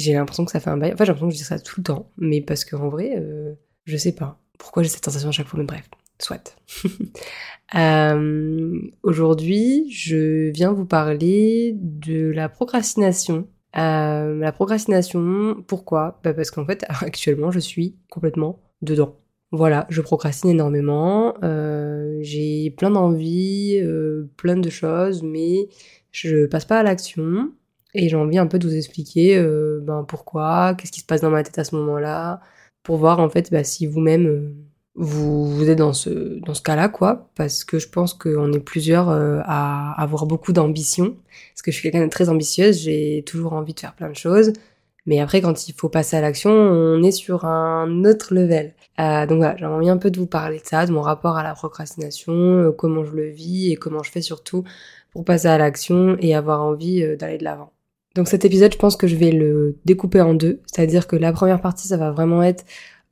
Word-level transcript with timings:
J'ai 0.00 0.14
l'impression 0.14 0.44
que 0.44 0.50
ça 0.50 0.60
fait 0.60 0.70
un 0.70 0.78
bail. 0.78 0.92
Enfin, 0.94 1.04
j'ai 1.04 1.08
l'impression 1.08 1.28
que 1.28 1.34
je 1.34 1.38
dis 1.38 1.44
ça 1.44 1.58
tout 1.58 1.80
le 1.80 1.84
temps, 1.84 2.10
mais 2.16 2.40
parce 2.40 2.64
qu'en 2.64 2.88
vrai, 2.88 3.12
euh, 3.16 3.54
je 3.84 3.96
sais 3.96 4.12
pas 4.12 4.40
pourquoi 4.58 4.82
j'ai 4.82 4.88
cette 4.88 5.04
sensation 5.04 5.30
à 5.30 5.32
chaque 5.32 5.46
fois, 5.46 5.58
mais 5.58 5.66
bref, 5.66 5.88
soit. 6.18 6.56
Euh, 7.76 8.80
aujourd'hui, 9.04 9.88
je 9.92 10.50
viens 10.50 10.72
vous 10.72 10.86
parler 10.86 11.76
de 11.76 12.32
la 12.32 12.48
procrastination. 12.48 13.46
Euh, 13.76 14.36
la 14.40 14.50
procrastination, 14.50 15.62
pourquoi? 15.68 16.20
Bah 16.24 16.34
Parce 16.34 16.50
qu'en 16.50 16.66
fait, 16.66 16.84
actuellement, 17.00 17.52
je 17.52 17.60
suis 17.60 17.94
complètement 18.10 18.58
dedans. 18.82 19.20
Voilà, 19.52 19.86
je 19.88 20.00
procrastine 20.00 20.50
énormément, 20.50 21.34
euh, 21.44 22.18
j'ai 22.22 22.74
plein 22.76 22.90
d'envies, 22.90 23.80
plein 24.36 24.56
de 24.56 24.68
choses, 24.68 25.22
mais 25.22 25.68
je 26.10 26.46
passe 26.46 26.64
pas 26.64 26.80
à 26.80 26.82
l'action. 26.82 27.52
Et 27.94 28.08
j'ai 28.08 28.16
envie 28.16 28.38
un 28.38 28.46
peu 28.46 28.58
de 28.58 28.66
vous 28.68 28.76
expliquer 28.76 29.40
ben, 29.82 30.04
pourquoi, 30.06 30.74
qu'est-ce 30.74 30.92
qui 30.92 31.00
se 31.00 31.06
passe 31.06 31.20
dans 31.22 31.30
ma 31.30 31.42
tête 31.42 31.58
à 31.58 31.64
ce 31.64 31.74
moment-là, 31.76 32.40
pour 32.82 32.96
voir 32.96 33.20
en 33.20 33.28
fait 33.28 33.50
bah, 33.50 33.64
si 33.64 33.86
vous-même 33.86 34.54
vous, 34.94 35.46
vous 35.46 35.70
êtes 35.70 35.78
dans 35.78 35.92
ce, 35.92 36.40
dans 36.44 36.54
ce 36.54 36.62
cas-là, 36.62 36.88
quoi, 36.88 37.30
parce 37.34 37.64
que 37.64 37.78
je 37.78 37.88
pense 37.88 38.14
qu'on 38.14 38.52
est 38.52 38.60
plusieurs 38.60 39.08
euh, 39.08 39.40
à 39.44 40.00
avoir 40.00 40.26
beaucoup 40.26 40.52
d'ambition, 40.52 41.16
parce 41.52 41.62
que 41.62 41.70
je 41.70 41.76
suis 41.76 41.90
quelqu'un 41.90 42.04
de 42.04 42.10
très 42.10 42.28
ambitieuse, 42.28 42.80
j'ai 42.80 43.24
toujours 43.26 43.52
envie 43.54 43.74
de 43.74 43.80
faire 43.80 43.94
plein 43.94 44.10
de 44.10 44.16
choses, 44.16 44.52
mais 45.06 45.20
après, 45.20 45.40
quand 45.40 45.68
il 45.68 45.74
faut 45.74 45.88
passer 45.88 46.16
à 46.16 46.20
l'action, 46.20 46.50
on 46.50 47.02
est 47.02 47.12
sur 47.12 47.44
un 47.46 48.04
autre 48.04 48.34
level. 48.34 48.74
Euh, 49.00 49.26
donc 49.26 49.38
voilà, 49.38 49.56
j'ai 49.56 49.64
envie 49.64 49.88
un 49.88 49.96
peu 49.96 50.10
de 50.10 50.18
vous 50.18 50.26
parler 50.26 50.58
de 50.58 50.66
ça, 50.66 50.86
de 50.86 50.92
mon 50.92 51.00
rapport 51.00 51.36
à 51.36 51.42
la 51.42 51.54
procrastination, 51.54 52.32
euh, 52.32 52.72
comment 52.72 53.04
je 53.04 53.12
le 53.12 53.28
vis 53.30 53.72
et 53.72 53.76
comment 53.76 54.02
je 54.02 54.10
fais 54.10 54.22
surtout 54.22 54.64
pour 55.12 55.24
passer 55.24 55.48
à 55.48 55.58
l'action 55.58 56.16
et 56.20 56.34
avoir 56.34 56.62
envie 56.62 57.02
euh, 57.02 57.16
d'aller 57.16 57.38
de 57.38 57.44
l'avant. 57.44 57.72
Donc 58.14 58.28
cet 58.28 58.44
épisode, 58.44 58.72
je 58.72 58.78
pense 58.78 58.96
que 58.96 59.06
je 59.06 59.16
vais 59.16 59.30
le 59.30 59.76
découper 59.84 60.20
en 60.20 60.34
deux, 60.34 60.60
c'est-à-dire 60.66 61.06
que 61.06 61.16
la 61.16 61.32
première 61.32 61.60
partie, 61.60 61.88
ça 61.88 61.96
va 61.96 62.10
vraiment 62.10 62.42
être 62.42 62.64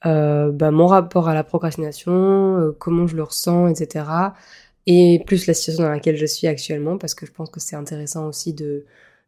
euh, 0.07 0.51
bah, 0.51 0.71
mon 0.71 0.87
rapport 0.87 1.29
à 1.29 1.35
la 1.35 1.45
procrastination, 1.45 2.13
euh, 2.13 2.77
comment 2.79 3.07
je 3.07 3.17
le 3.17 3.23
ressens, 3.23 3.69
etc. 3.69 4.05
Et 4.87 5.23
plus 5.27 5.47
la 5.47 5.55
situation 5.55 5.85
dans 5.85 5.91
laquelle 5.91 6.17
je 6.17 6.27
suis 6.27 6.47
actuellement, 6.47 6.99
parce 6.99 7.15
que 7.15 7.27
je 7.27 7.33
pense 7.33 7.51
que 7.51 7.61
c'est 7.61 7.77
intéressant 7.77 8.27
aussi 8.27 8.55
de, 8.55 8.87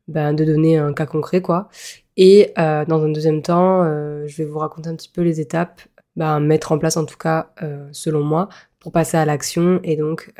bah, 0.08 0.32
de 0.32 0.44
donner 0.44 0.76
un 0.78 0.92
cas 0.92 1.06
concret, 1.06 1.40
quoi. 1.42 1.68
Et 2.16 2.52
euh, 2.58 2.84
dans 2.84 3.02
un 3.04 3.08
deuxième 3.10 3.42
temps, 3.42 3.82
euh, 3.84 4.26
je 4.26 4.36
vais 4.36 4.44
vous 4.44 4.58
raconter 4.58 4.88
un 4.90 4.96
petit 4.96 5.08
peu 5.08 5.22
les 5.22 5.40
étapes, 5.40 5.82
bah, 6.16 6.40
mettre 6.40 6.72
en 6.72 6.78
place 6.78 6.96
en 6.96 7.04
tout 7.06 7.16
cas, 7.16 7.52
euh, 7.62 7.88
selon 7.92 8.22
moi, 8.24 8.48
pour 8.78 8.92
passer 8.92 9.16
à 9.16 9.24
l'action 9.24 9.80
et 9.84 9.96
donc 9.96 10.32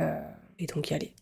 et 0.59 0.67
donc 0.67 0.91
y 0.91 0.95
aller. 0.95 1.13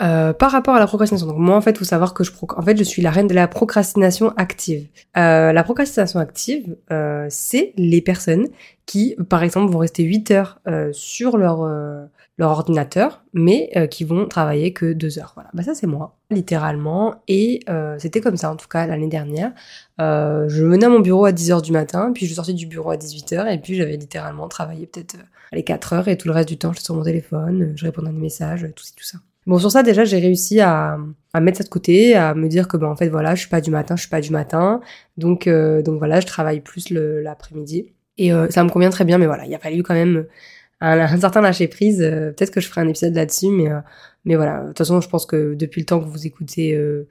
Euh, 0.00 0.32
par 0.32 0.50
rapport 0.50 0.74
à 0.74 0.78
la 0.78 0.86
procrastination, 0.86 1.26
donc 1.26 1.36
moi 1.36 1.56
en 1.56 1.60
fait, 1.60 1.76
faut 1.76 1.84
savoir 1.84 2.14
que 2.14 2.24
je 2.24 2.30
en 2.56 2.62
fait 2.62 2.76
je 2.76 2.84
suis 2.84 3.02
la 3.02 3.10
reine 3.10 3.26
de 3.26 3.34
la 3.34 3.48
procrastination 3.48 4.32
active. 4.36 4.88
Euh, 5.16 5.52
la 5.52 5.62
procrastination 5.62 6.20
active, 6.20 6.76
euh, 6.90 7.26
c'est 7.28 7.74
les 7.76 8.00
personnes 8.00 8.48
qui, 8.86 9.14
par 9.28 9.42
exemple, 9.42 9.70
vont 9.70 9.78
rester 9.78 10.02
8 10.02 10.30
heures 10.30 10.60
euh, 10.66 10.90
sur 10.92 11.36
leur 11.36 11.62
euh, 11.62 12.04
leur 12.38 12.50
ordinateur, 12.52 13.22
mais 13.34 13.70
qui 13.90 14.04
vont 14.04 14.26
travailler 14.26 14.72
que 14.72 14.94
2 14.94 15.18
heures. 15.18 15.32
Voilà, 15.34 15.50
bah 15.52 15.62
ça 15.62 15.74
c'est 15.74 15.86
moi, 15.86 16.16
littéralement. 16.30 17.16
Et 17.28 17.60
c'était 17.98 18.22
comme 18.22 18.38
ça 18.38 18.50
en 18.50 18.56
tout 18.56 18.68
cas 18.68 18.86
l'année 18.86 19.08
dernière. 19.08 19.52
je 19.98 20.64
venais 20.64 20.86
à 20.86 20.88
mon 20.88 21.00
bureau 21.00 21.26
à 21.26 21.32
10 21.32 21.50
heures 21.50 21.60
du 21.60 21.72
matin, 21.72 22.12
puis 22.14 22.24
je 22.24 22.32
sortais 22.32 22.54
du 22.54 22.64
bureau 22.64 22.92
à 22.92 22.96
18 22.96 23.32
heures, 23.34 23.46
et 23.46 23.58
puis 23.60 23.74
j'avais 23.74 23.98
littéralement 23.98 24.48
travaillé 24.48 24.86
peut-être 24.86 25.16
les 25.52 25.64
4 25.64 25.92
heures, 25.92 26.08
et 26.08 26.16
tout 26.16 26.28
le 26.28 26.34
reste 26.34 26.48
du 26.48 26.56
temps 26.56 26.72
j'étais 26.72 26.86
sur 26.86 26.94
mon 26.94 27.02
téléphone, 27.02 27.74
je 27.76 27.84
répondais 27.84 28.08
à 28.08 28.12
des 28.12 28.18
messages, 28.18 28.62
tout, 28.74 28.84
tout 28.96 29.04
ça. 29.04 29.18
Bon, 29.50 29.58
sur 29.58 29.72
ça, 29.72 29.82
déjà, 29.82 30.04
j'ai 30.04 30.20
réussi 30.20 30.60
à, 30.60 30.96
à 31.32 31.40
mettre 31.40 31.58
ça 31.58 31.64
de 31.64 31.68
côté, 31.68 32.14
à 32.14 32.34
me 32.34 32.46
dire 32.46 32.68
que, 32.68 32.76
ben, 32.76 32.86
en 32.86 32.94
fait, 32.94 33.08
voilà, 33.08 33.34
je 33.34 33.40
suis 33.40 33.48
pas 33.48 33.60
du 33.60 33.72
matin, 33.72 33.96
je 33.96 34.02
suis 34.02 34.08
pas 34.08 34.20
du 34.20 34.30
matin. 34.30 34.80
Donc, 35.16 35.48
euh, 35.48 35.82
donc 35.82 35.98
voilà, 35.98 36.20
je 36.20 36.26
travaille 36.26 36.60
plus 36.60 36.90
l'après-midi. 36.90 37.92
Et 38.16 38.32
euh, 38.32 38.48
ça 38.50 38.62
me 38.62 38.68
convient 38.70 38.90
très 38.90 39.04
bien, 39.04 39.18
mais 39.18 39.26
voilà, 39.26 39.46
il 39.46 39.52
a 39.52 39.58
fallu 39.58 39.82
quand 39.82 39.94
même 39.94 40.24
un, 40.80 41.18
certain 41.18 41.40
lâcher 41.40 41.66
prise. 41.66 42.00
Euh, 42.00 42.30
peut-être 42.30 42.52
que 42.52 42.60
je 42.60 42.68
ferai 42.68 42.82
un 42.82 42.88
épisode 42.88 43.12
là-dessus, 43.12 43.48
mais 43.50 43.66
mais 44.24 44.36
voilà, 44.36 44.62
de 44.62 44.68
toute 44.68 44.78
façon, 44.78 45.00
je 45.00 45.08
pense 45.08 45.24
que 45.26 45.54
depuis 45.54 45.80
le 45.80 45.86
temps 45.86 46.00
que 46.00 46.04
vous 46.04 46.26
écoutez 46.26 46.74
euh, 46.74 47.06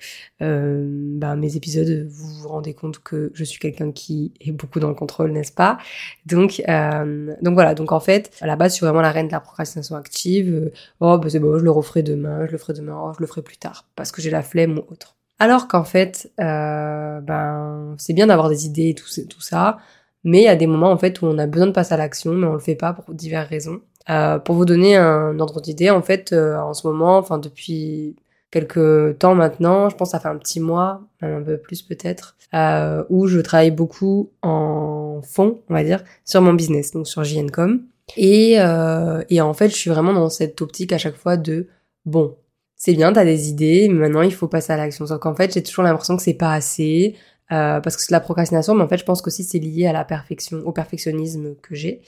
bah, 1.17 1.35
mes 1.35 1.55
épisodes, 1.55 2.07
vous 2.09 2.27
vous 2.41 2.47
rendez 2.47 2.73
compte 2.73 2.99
que 2.99 3.31
je 3.33 3.43
suis 3.43 3.59
quelqu'un 3.59 3.91
qui 3.91 4.31
est 4.41 4.51
beaucoup 4.51 4.79
dans 4.79 4.89
le 4.89 4.95
contrôle, 4.95 5.31
n'est-ce 5.31 5.51
pas? 5.51 5.77
Donc, 6.25 6.61
euh, 6.67 7.33
donc 7.41 7.53
voilà. 7.55 7.73
Donc 7.73 7.91
en 7.91 7.99
fait, 7.99 8.31
à 8.41 8.47
la 8.47 8.55
base, 8.55 8.73
je 8.73 8.75
suis 8.77 8.85
vraiment 8.85 9.01
la 9.01 9.11
reine 9.11 9.27
de 9.27 9.31
la 9.31 9.39
procrastination 9.39 9.95
active. 9.95 10.71
oh, 10.99 11.17
bah 11.17 11.29
c'est 11.29 11.39
bon, 11.39 11.57
je 11.57 11.63
le 11.63 11.71
referai 11.71 12.03
demain, 12.03 12.45
je 12.45 12.51
le 12.51 12.57
ferai 12.57 12.73
demain, 12.73 12.99
oh, 13.01 13.11
je 13.15 13.21
le 13.21 13.27
ferai 13.27 13.41
plus 13.41 13.57
tard, 13.57 13.85
parce 13.95 14.11
que 14.11 14.21
j'ai 14.21 14.29
la 14.29 14.43
flemme 14.43 14.77
ou 14.77 14.91
autre. 14.91 15.15
Alors 15.39 15.67
qu'en 15.67 15.85
fait, 15.85 16.31
euh, 16.39 17.21
ben 17.21 17.95
c'est 17.97 18.13
bien 18.13 18.27
d'avoir 18.27 18.49
des 18.49 18.65
idées 18.65 18.89
et 18.89 18.95
tout, 18.95 19.07
tout 19.29 19.41
ça, 19.41 19.77
mais 20.23 20.39
il 20.39 20.43
y 20.43 20.47
a 20.49 20.55
des 20.55 20.67
moments 20.67 20.91
en 20.91 20.97
fait 20.97 21.21
où 21.21 21.25
on 21.27 21.37
a 21.37 21.47
besoin 21.47 21.67
de 21.67 21.71
passer 21.71 21.93
à 21.93 21.97
l'action, 21.97 22.33
mais 22.33 22.45
on 22.45 22.53
le 22.53 22.59
fait 22.59 22.75
pas 22.75 22.93
pour 22.93 23.13
diverses 23.13 23.47
raisons. 23.47 23.81
Euh, 24.09 24.39
pour 24.39 24.55
vous 24.55 24.65
donner 24.65 24.95
un 24.97 25.39
ordre 25.39 25.61
d'idée, 25.61 25.89
en 25.89 26.01
fait, 26.01 26.33
euh, 26.33 26.57
en 26.57 26.73
ce 26.73 26.87
moment, 26.87 27.17
enfin 27.17 27.37
depuis 27.37 28.15
quelques 28.51 29.19
temps 29.19 29.35
maintenant, 29.35 29.89
je 29.89 29.95
pense 29.95 30.09
que 30.09 30.11
ça 30.13 30.19
fait 30.19 30.27
un 30.27 30.37
petit 30.37 30.59
mois, 30.59 31.01
un 31.21 31.41
peu 31.41 31.57
plus 31.57 31.81
peut-être, 31.81 32.35
euh, 32.53 33.03
où 33.09 33.27
je 33.27 33.39
travaille 33.39 33.71
beaucoup 33.71 34.31
en 34.41 35.21
fond, 35.23 35.61
on 35.69 35.73
va 35.73 35.83
dire, 35.83 36.03
sur 36.25 36.41
mon 36.41 36.53
business, 36.53 36.91
donc 36.91 37.07
sur 37.07 37.23
JNCom. 37.23 37.83
Et, 38.17 38.55
euh, 38.59 39.23
et 39.29 39.41
en 39.41 39.53
fait, 39.53 39.69
je 39.69 39.75
suis 39.75 39.89
vraiment 39.89 40.13
dans 40.13 40.29
cette 40.29 40.61
optique 40.61 40.91
à 40.93 40.97
chaque 40.97 41.15
fois 41.15 41.37
de, 41.37 41.67
bon, 42.05 42.35
c'est 42.75 42.93
bien, 42.93 43.13
t'as 43.13 43.25
des 43.25 43.49
idées, 43.49 43.87
mais 43.89 43.99
maintenant 43.99 44.21
il 44.21 44.33
faut 44.33 44.47
passer 44.47 44.73
à 44.73 44.77
l'action. 44.77 45.05
Donc 45.05 45.25
en 45.25 45.35
fait, 45.35 45.53
j'ai 45.53 45.61
toujours 45.61 45.83
l'impression 45.83 46.17
que 46.17 46.23
c'est 46.23 46.33
pas 46.33 46.53
assez, 46.53 47.15
euh, 47.51 47.79
parce 47.79 47.95
que 47.95 48.01
c'est 48.01 48.11
la 48.11 48.19
procrastination, 48.19 48.75
mais 48.75 48.83
en 48.83 48.87
fait, 48.87 48.97
je 48.97 49.05
pense 49.05 49.21
qu'aussi 49.21 49.43
c'est 49.43 49.59
lié 49.59 49.87
à 49.87 49.93
la 49.93 50.05
perfection, 50.05 50.59
au 50.65 50.71
perfectionnisme 50.71 51.55
que 51.61 51.75
j'ai, 51.75 52.01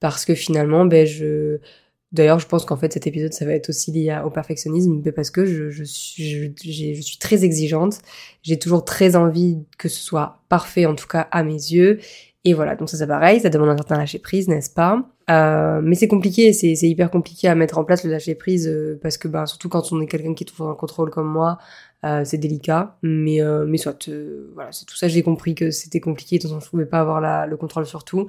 parce 0.00 0.24
que 0.24 0.34
finalement, 0.34 0.84
ben 0.84 1.06
je, 1.06 1.58
d'ailleurs, 2.12 2.40
je 2.40 2.46
pense 2.46 2.64
qu'en 2.64 2.76
fait 2.76 2.92
cet 2.92 3.06
épisode 3.06 3.32
ça 3.32 3.44
va 3.44 3.52
être 3.52 3.68
aussi 3.68 3.92
lié 3.92 4.20
au 4.24 4.30
perfectionnisme, 4.30 5.00
mais 5.04 5.12
parce 5.12 5.30
que 5.30 5.44
je, 5.44 5.70
je 5.70 5.84
suis, 5.84 6.28
je, 6.28 6.94
je 6.94 7.00
suis 7.00 7.18
très 7.18 7.44
exigeante, 7.44 8.00
j'ai 8.42 8.58
toujours 8.58 8.84
très 8.84 9.16
envie 9.16 9.58
que 9.78 9.88
ce 9.88 10.00
soit 10.00 10.42
parfait, 10.48 10.86
en 10.86 10.94
tout 10.94 11.06
cas 11.08 11.28
à 11.30 11.42
mes 11.42 11.52
yeux, 11.52 11.98
et 12.44 12.54
voilà, 12.54 12.76
donc 12.76 12.88
ça 12.88 12.96
c'est 12.96 13.06
pareil, 13.06 13.40
ça 13.40 13.50
demande 13.50 13.68
un 13.70 13.76
certain 13.76 13.98
lâcher 13.98 14.20
prise, 14.20 14.48
n'est-ce 14.48 14.70
pas? 14.70 15.02
Euh, 15.28 15.80
Mais 15.82 15.94
c'est 15.96 16.08
compliqué, 16.08 16.52
c'est 16.52 16.72
hyper 16.88 17.10
compliqué 17.10 17.48
à 17.48 17.54
mettre 17.54 17.78
en 17.78 17.84
place 17.84 18.04
le 18.04 18.10
lâcher 18.10 18.34
prise 18.34 18.66
euh, 18.68 18.98
parce 19.02 19.18
que 19.18 19.28
bah 19.28 19.44
surtout 19.44 19.68
quand 19.68 19.92
on 19.92 20.00
est 20.00 20.06
quelqu'un 20.06 20.32
qui 20.34 20.44
est 20.44 20.46
toujours 20.46 20.68
en 20.68 20.74
contrôle 20.74 21.10
comme 21.10 21.28
moi, 21.28 21.58
euh, 22.04 22.24
c'est 22.24 22.38
délicat. 22.38 22.98
Mais 23.02 23.42
euh, 23.42 23.64
mais 23.66 23.78
soit 23.78 24.08
euh, 24.08 24.50
voilà, 24.54 24.72
c'est 24.72 24.86
tout 24.86 24.96
ça. 24.96 25.08
J'ai 25.08 25.22
compris 25.22 25.54
que 25.54 25.70
c'était 25.70 26.00
compliqué, 26.00 26.36
de 26.38 26.42
toute 26.42 26.50
façon 26.50 26.60
je 26.64 26.70
pouvais 26.70 26.86
pas 26.86 27.00
avoir 27.00 27.20
la, 27.20 27.46
le 27.46 27.56
contrôle 27.56 27.86
sur 27.86 28.04
tout. 28.04 28.26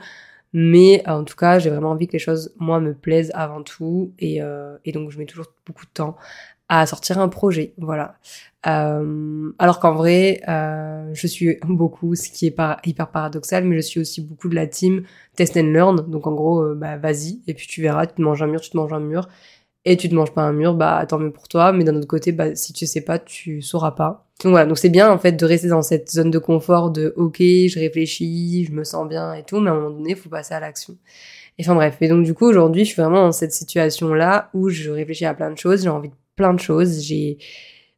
Mais 0.54 1.04
en 1.08 1.24
tout 1.26 1.36
cas, 1.36 1.60
j'ai 1.60 1.70
vraiment 1.70 1.92
envie 1.92 2.08
que 2.08 2.14
les 2.14 2.20
choses 2.20 2.54
moi 2.58 2.80
me 2.80 2.94
plaisent 2.96 3.32
avant 3.36 3.62
tout 3.64 4.14
et 4.20 4.40
et 4.86 4.92
donc 4.92 5.12
je 5.12 5.20
mets 5.20 5.26
toujours 5.26 5.48
beaucoup 5.66 5.86
de 5.86 5.92
temps 5.92 6.18
à 6.70 6.86
sortir 6.86 7.20
un 7.20 7.30
projet, 7.30 7.74
voilà. 7.80 8.16
Euh, 8.68 9.52
alors 9.58 9.80
qu'en 9.80 9.94
vrai, 9.96 10.42
euh, 10.48 11.10
je 11.14 11.28
suis 11.28 11.58
beaucoup, 11.66 12.16
ce 12.16 12.30
qui 12.30 12.46
est 12.46 12.52
pas 12.52 12.78
hyper 12.86 13.10
paradoxal, 13.10 13.66
mais 13.66 13.76
je 13.78 13.82
suis 13.82 14.00
aussi 14.00 14.22
beaucoup 14.22 14.50
de 14.50 14.56
la 14.56 14.68
team 14.68 15.04
test 15.36 15.58
and 15.58 15.72
learn. 15.72 15.96
Donc 16.10 16.28
en 16.28 16.34
gros, 16.34 16.62
euh, 16.62 16.76
bah 16.76 16.98
vas-y, 16.98 17.42
et 17.48 17.56
puis 17.56 17.68
tu 17.68 17.82
verras, 17.82 18.06
tu 18.06 18.16
te 18.16 18.22
manges 18.22 18.44
un 18.44 18.48
mur, 18.48 18.62
tu 18.62 18.70
te 18.70 18.78
manges 18.78 18.94
un 18.94 19.00
mur, 19.00 19.28
et 19.86 19.98
tu 19.98 20.10
te 20.10 20.16
manges 20.16 20.34
pas 20.34 20.42
un 20.42 20.54
mur, 20.54 20.76
bah 20.76 21.06
tant 21.08 21.18
mieux 21.20 21.32
pour 21.32 21.48
toi. 21.48 21.72
Mais 21.72 21.84
d'un 21.84 21.96
autre 21.96 22.08
côté, 22.08 22.32
bah 22.32 22.56
si 22.56 22.74
tu 22.74 22.86
sais 22.86 23.02
pas, 23.02 23.20
tu 23.20 23.62
sauras 23.62 23.92
pas. 23.92 24.26
Donc 24.44 24.52
voilà, 24.52 24.66
donc 24.66 24.78
c'est 24.78 24.90
bien 24.90 25.12
en 25.12 25.18
fait 25.18 25.34
de 25.34 25.46
rester 25.46 25.68
dans 25.68 25.82
cette 25.82 26.12
zone 26.12 26.32
de 26.32 26.40
confort 26.40 26.92
de 26.92 27.14
ok, 27.18 27.40
je 27.40 27.80
réfléchis, 27.80 28.66
je 28.66 28.72
me 28.72 28.86
sens 28.86 29.08
bien 29.08 29.34
et 29.34 29.44
tout, 29.44 29.60
mais 29.60 29.70
à 29.70 29.74
un 29.74 29.76
moment 29.76 29.90
donné, 29.92 30.16
faut 30.16 30.30
passer 30.30 30.54
à 30.54 30.62
l'action. 30.62 30.98
enfin 31.60 31.76
bref, 31.76 31.98
et 32.02 32.08
donc 32.08 32.24
du 32.24 32.34
coup 32.34 32.46
aujourd'hui 32.46 32.86
je 32.86 32.92
suis 32.94 33.02
vraiment 33.02 33.24
dans 33.24 33.32
cette 33.34 33.52
situation 33.54 34.14
là 34.14 34.50
où 34.54 34.70
je 34.70 34.90
réfléchis 34.92 35.26
à 35.26 35.34
plein 35.34 35.52
de 35.52 35.58
choses, 35.58 35.84
j'ai 35.84 35.90
envie 35.90 36.10
de 36.10 36.14
plein 36.38 36.54
de 36.54 36.60
choses, 36.60 37.02
j'ai 37.02 37.38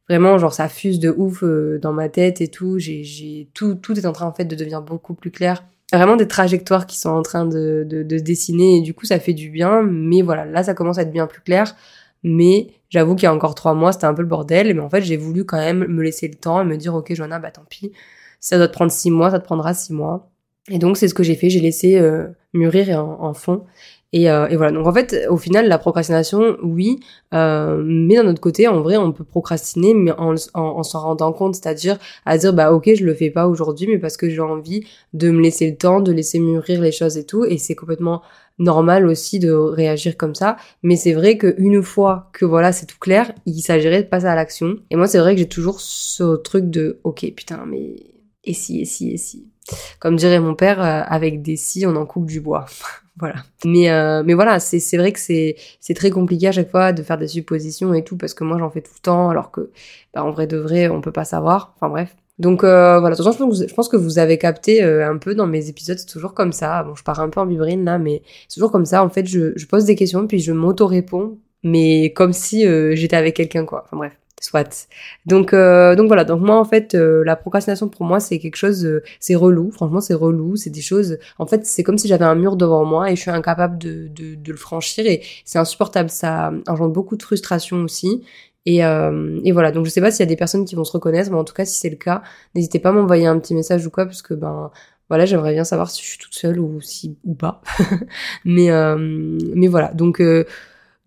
vraiment 0.08 0.36
genre 0.38 0.52
ça 0.52 0.68
fuse 0.68 0.98
de 0.98 1.10
ouf 1.16 1.44
euh, 1.44 1.78
dans 1.80 1.92
ma 1.92 2.08
tête 2.08 2.40
et 2.40 2.48
tout, 2.48 2.78
j'ai 2.80 3.48
tout 3.54 3.76
tout 3.76 3.98
est 3.98 4.06
en 4.06 4.12
train 4.12 4.26
en 4.26 4.32
fait 4.32 4.44
de 4.46 4.56
devenir 4.56 4.82
beaucoup 4.82 5.14
plus 5.14 5.30
clair. 5.30 5.64
Vraiment 5.92 6.16
des 6.16 6.28
trajectoires 6.28 6.86
qui 6.86 6.98
sont 6.98 7.10
en 7.10 7.22
train 7.22 7.44
de, 7.44 7.86
de, 7.86 8.18
dessiner 8.18 8.78
et 8.78 8.80
du 8.80 8.94
coup 8.94 9.04
ça 9.04 9.18
fait 9.18 9.34
du 9.34 9.50
bien, 9.50 9.82
mais 9.82 10.22
voilà, 10.22 10.46
là 10.46 10.62
ça 10.62 10.72
commence 10.72 10.98
à 10.98 11.02
être 11.02 11.12
bien 11.12 11.26
plus 11.26 11.42
clair. 11.42 11.76
Mais 12.22 12.68
j'avoue 12.88 13.14
qu'il 13.14 13.24
y 13.24 13.26
a 13.26 13.34
encore 13.34 13.54
trois 13.54 13.74
mois, 13.74 13.92
c'était 13.92 14.06
un 14.06 14.14
peu 14.14 14.22
le 14.22 14.28
bordel. 14.28 14.72
Mais 14.74 14.80
en 14.80 14.88
fait, 14.88 15.02
j'ai 15.02 15.16
voulu 15.16 15.44
quand 15.44 15.58
même 15.58 15.86
me 15.86 16.02
laisser 16.02 16.28
le 16.28 16.34
temps 16.34 16.62
et 16.62 16.64
me 16.64 16.76
dire, 16.76 16.94
ok, 16.94 17.12
Joanna, 17.14 17.38
bah 17.38 17.50
tant 17.50 17.64
pis. 17.68 17.92
Si 18.40 18.48
ça 18.48 18.58
doit 18.58 18.68
te 18.68 18.72
prendre 18.72 18.92
six 18.92 19.10
mois, 19.10 19.30
ça 19.30 19.38
te 19.40 19.44
prendra 19.44 19.74
six 19.74 19.92
mois. 19.92 20.30
Et 20.68 20.78
donc, 20.78 20.96
c'est 20.96 21.08
ce 21.08 21.14
que 21.14 21.22
j'ai 21.22 21.34
fait. 21.34 21.50
J'ai 21.50 21.60
laissé 21.60 21.98
euh, 21.98 22.28
mûrir 22.52 23.04
en, 23.04 23.24
en 23.24 23.34
fond. 23.34 23.64
Et, 24.12 24.30
euh, 24.30 24.46
et, 24.48 24.56
voilà. 24.56 24.72
Donc 24.72 24.86
en 24.86 24.92
fait, 24.92 25.26
au 25.30 25.38
final, 25.38 25.68
la 25.68 25.78
procrastination, 25.78 26.58
oui, 26.62 27.00
euh, 27.32 27.82
mais 27.84 28.16
d'un 28.16 28.26
autre 28.28 28.40
côté, 28.40 28.68
en 28.68 28.82
vrai, 28.82 28.98
on 28.98 29.12
peut 29.12 29.24
procrastiner, 29.24 29.94
mais 29.94 30.12
en, 30.12 30.34
en, 30.54 30.82
s'en 30.82 31.00
rendant 31.00 31.32
compte, 31.32 31.54
c'est-à-dire 31.54 31.98
à 32.26 32.36
dire 32.36 32.52
bah 32.52 32.72
ok, 32.72 32.90
je 32.94 33.04
le 33.04 33.14
fais 33.14 33.30
pas 33.30 33.46
aujourd'hui, 33.46 33.86
mais 33.86 33.98
parce 33.98 34.18
que 34.18 34.28
j'ai 34.28 34.40
envie 34.40 34.84
de 35.14 35.30
me 35.30 35.40
laisser 35.40 35.70
le 35.70 35.76
temps, 35.76 36.00
de 36.00 36.12
laisser 36.12 36.38
mûrir 36.40 36.82
les 36.82 36.92
choses 36.92 37.16
et 37.16 37.24
tout, 37.24 37.44
et 37.46 37.56
c'est 37.56 37.74
complètement 37.74 38.22
normal 38.58 39.06
aussi 39.06 39.38
de 39.38 39.50
réagir 39.50 40.16
comme 40.18 40.34
ça. 40.34 40.56
Mais 40.82 40.96
c'est 40.96 41.14
vrai 41.14 41.38
qu'une 41.38 41.82
fois 41.82 42.28
que 42.34 42.44
voilà, 42.44 42.72
c'est 42.72 42.86
tout 42.86 42.98
clair, 42.98 43.32
il 43.46 43.60
s'agirait 43.62 44.02
de 44.02 44.08
passer 44.08 44.26
à 44.26 44.34
l'action. 44.34 44.76
Et 44.90 44.96
moi, 44.96 45.06
c'est 45.06 45.18
vrai 45.18 45.34
que 45.34 45.40
j'ai 45.40 45.48
toujours 45.48 45.80
ce 45.80 46.36
truc 46.36 46.68
de 46.68 47.00
ok, 47.04 47.32
putain, 47.34 47.64
mais 47.66 47.96
et 48.44 48.54
si, 48.54 48.80
et 48.80 48.84
si, 48.84 49.12
et 49.12 49.16
si. 49.16 49.51
Comme 50.00 50.16
dirait 50.16 50.40
mon 50.40 50.54
père, 50.54 50.80
euh, 50.82 51.02
avec 51.06 51.42
des 51.42 51.56
si, 51.56 51.86
on 51.86 51.96
en 51.96 52.06
coupe 52.06 52.26
du 52.26 52.40
bois. 52.40 52.66
voilà. 53.18 53.36
Mais 53.64 53.90
euh, 53.90 54.22
mais 54.24 54.34
voilà, 54.34 54.58
c'est 54.60 54.96
vrai 54.96 55.12
que 55.12 55.20
c'est 55.20 55.56
très 55.94 56.10
compliqué 56.10 56.48
à 56.48 56.52
chaque 56.52 56.70
fois 56.70 56.92
de 56.92 57.02
faire 57.02 57.18
des 57.18 57.28
suppositions 57.28 57.94
et 57.94 58.04
tout 58.04 58.16
parce 58.16 58.34
que 58.34 58.44
moi 58.44 58.58
j'en 58.58 58.70
fais 58.70 58.80
tout 58.80 58.92
le 58.94 59.02
temps 59.02 59.30
alors 59.30 59.50
que 59.50 59.70
bah, 60.14 60.24
en 60.24 60.30
vrai 60.30 60.46
de 60.46 60.56
vrai 60.56 60.88
on 60.88 61.00
peut 61.00 61.12
pas 61.12 61.24
savoir. 61.24 61.74
Enfin 61.76 61.88
bref. 61.88 62.14
Donc 62.38 62.64
euh, 62.64 62.98
voilà, 62.98 63.14
de 63.14 63.22
toute 63.22 63.30
façon, 63.30 63.50
je 63.52 63.72
pense 63.74 63.88
que 63.88 63.96
vous 63.96 64.18
avez 64.18 64.38
capté 64.38 64.82
euh, 64.82 65.08
un 65.08 65.18
peu 65.18 65.34
dans 65.34 65.46
mes 65.46 65.68
épisodes, 65.68 65.98
c'est 65.98 66.06
toujours 66.06 66.34
comme 66.34 66.52
ça. 66.52 66.82
Bon, 66.82 66.94
je 66.94 67.04
pars 67.04 67.20
un 67.20 67.28
peu 67.28 67.40
en 67.40 67.46
bibrine 67.46 67.84
là, 67.84 67.98
mais 67.98 68.22
c'est 68.48 68.54
toujours 68.56 68.72
comme 68.72 68.86
ça. 68.86 69.04
En 69.04 69.10
fait, 69.10 69.26
je, 69.26 69.52
je 69.56 69.66
pose 69.66 69.84
des 69.84 69.94
questions 69.94 70.26
puis 70.26 70.40
je 70.40 70.52
m'auto-réponds, 70.52 71.38
mais 71.62 72.12
comme 72.14 72.32
si 72.32 72.62
j'étais 72.96 73.16
avec 73.16 73.36
quelqu'un 73.36 73.64
quoi. 73.66 73.84
Enfin 73.84 73.96
bref 73.98 74.21
soit. 74.44 74.88
Donc 75.26 75.52
euh, 75.52 75.94
donc 75.94 76.08
voilà, 76.08 76.24
donc 76.24 76.40
moi 76.40 76.58
en 76.58 76.64
fait 76.64 76.94
euh, 76.94 77.22
la 77.24 77.36
procrastination 77.36 77.88
pour 77.88 78.04
moi 78.04 78.20
c'est 78.20 78.38
quelque 78.38 78.56
chose 78.56 78.84
euh, 78.84 79.02
c'est 79.20 79.34
relou, 79.34 79.70
franchement 79.70 80.00
c'est 80.00 80.14
relou, 80.14 80.56
c'est 80.56 80.70
des 80.70 80.80
choses 80.80 81.18
en 81.38 81.46
fait 81.46 81.64
c'est 81.64 81.82
comme 81.82 81.98
si 81.98 82.08
j'avais 82.08 82.24
un 82.24 82.34
mur 82.34 82.56
devant 82.56 82.84
moi 82.84 83.10
et 83.10 83.16
je 83.16 83.20
suis 83.20 83.30
incapable 83.30 83.78
de 83.78 84.08
de, 84.08 84.34
de 84.34 84.52
le 84.52 84.58
franchir 84.58 85.06
et 85.06 85.22
c'est 85.44 85.58
insupportable, 85.58 86.10
ça 86.10 86.52
engendre 86.66 86.92
beaucoup 86.92 87.16
de 87.16 87.22
frustration 87.22 87.78
aussi. 87.78 88.22
Et, 88.64 88.76
et 88.78 89.50
voilà, 89.52 89.72
donc 89.72 89.86
je 89.86 89.90
sais 89.90 90.00
pas 90.00 90.12
s'il 90.12 90.20
y 90.20 90.22
a 90.22 90.26
des 90.26 90.36
personnes 90.36 90.64
qui 90.64 90.76
vont 90.76 90.84
se 90.84 90.92
reconnaître, 90.92 91.32
mais 91.32 91.36
en 91.36 91.42
tout 91.42 91.52
cas 91.52 91.64
si 91.64 91.80
c'est 91.80 91.90
le 91.90 91.96
cas, 91.96 92.22
n'hésitez 92.54 92.78
pas 92.78 92.90
à 92.90 92.92
m'envoyer 92.92 93.26
un 93.26 93.36
petit 93.40 93.56
message 93.56 93.84
ou 93.84 93.90
quoi, 93.90 94.06
parce 94.06 94.22
que 94.22 94.34
ben 94.34 94.70
voilà, 95.08 95.26
j'aimerais 95.26 95.52
bien 95.52 95.64
savoir 95.64 95.90
si 95.90 96.00
je 96.00 96.06
suis 96.06 96.18
toute 96.18 96.34
seule 96.34 96.60
ou 96.60 96.80
si 96.80 97.16
ou 97.24 97.34
pas. 97.34 97.60
mais 98.44 98.70
mais 98.96 99.66
voilà, 99.66 99.92
donc 99.94 100.22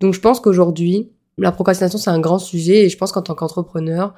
donc 0.00 0.12
je 0.12 0.20
pense 0.20 0.40
qu'aujourd'hui 0.40 1.10
la 1.38 1.52
procrastination, 1.52 1.98
c'est 1.98 2.10
un 2.10 2.20
grand 2.20 2.38
sujet 2.38 2.84
et 2.84 2.88
je 2.88 2.96
pense 2.96 3.12
qu'en 3.12 3.22
tant 3.22 3.34
qu'entrepreneur, 3.34 4.14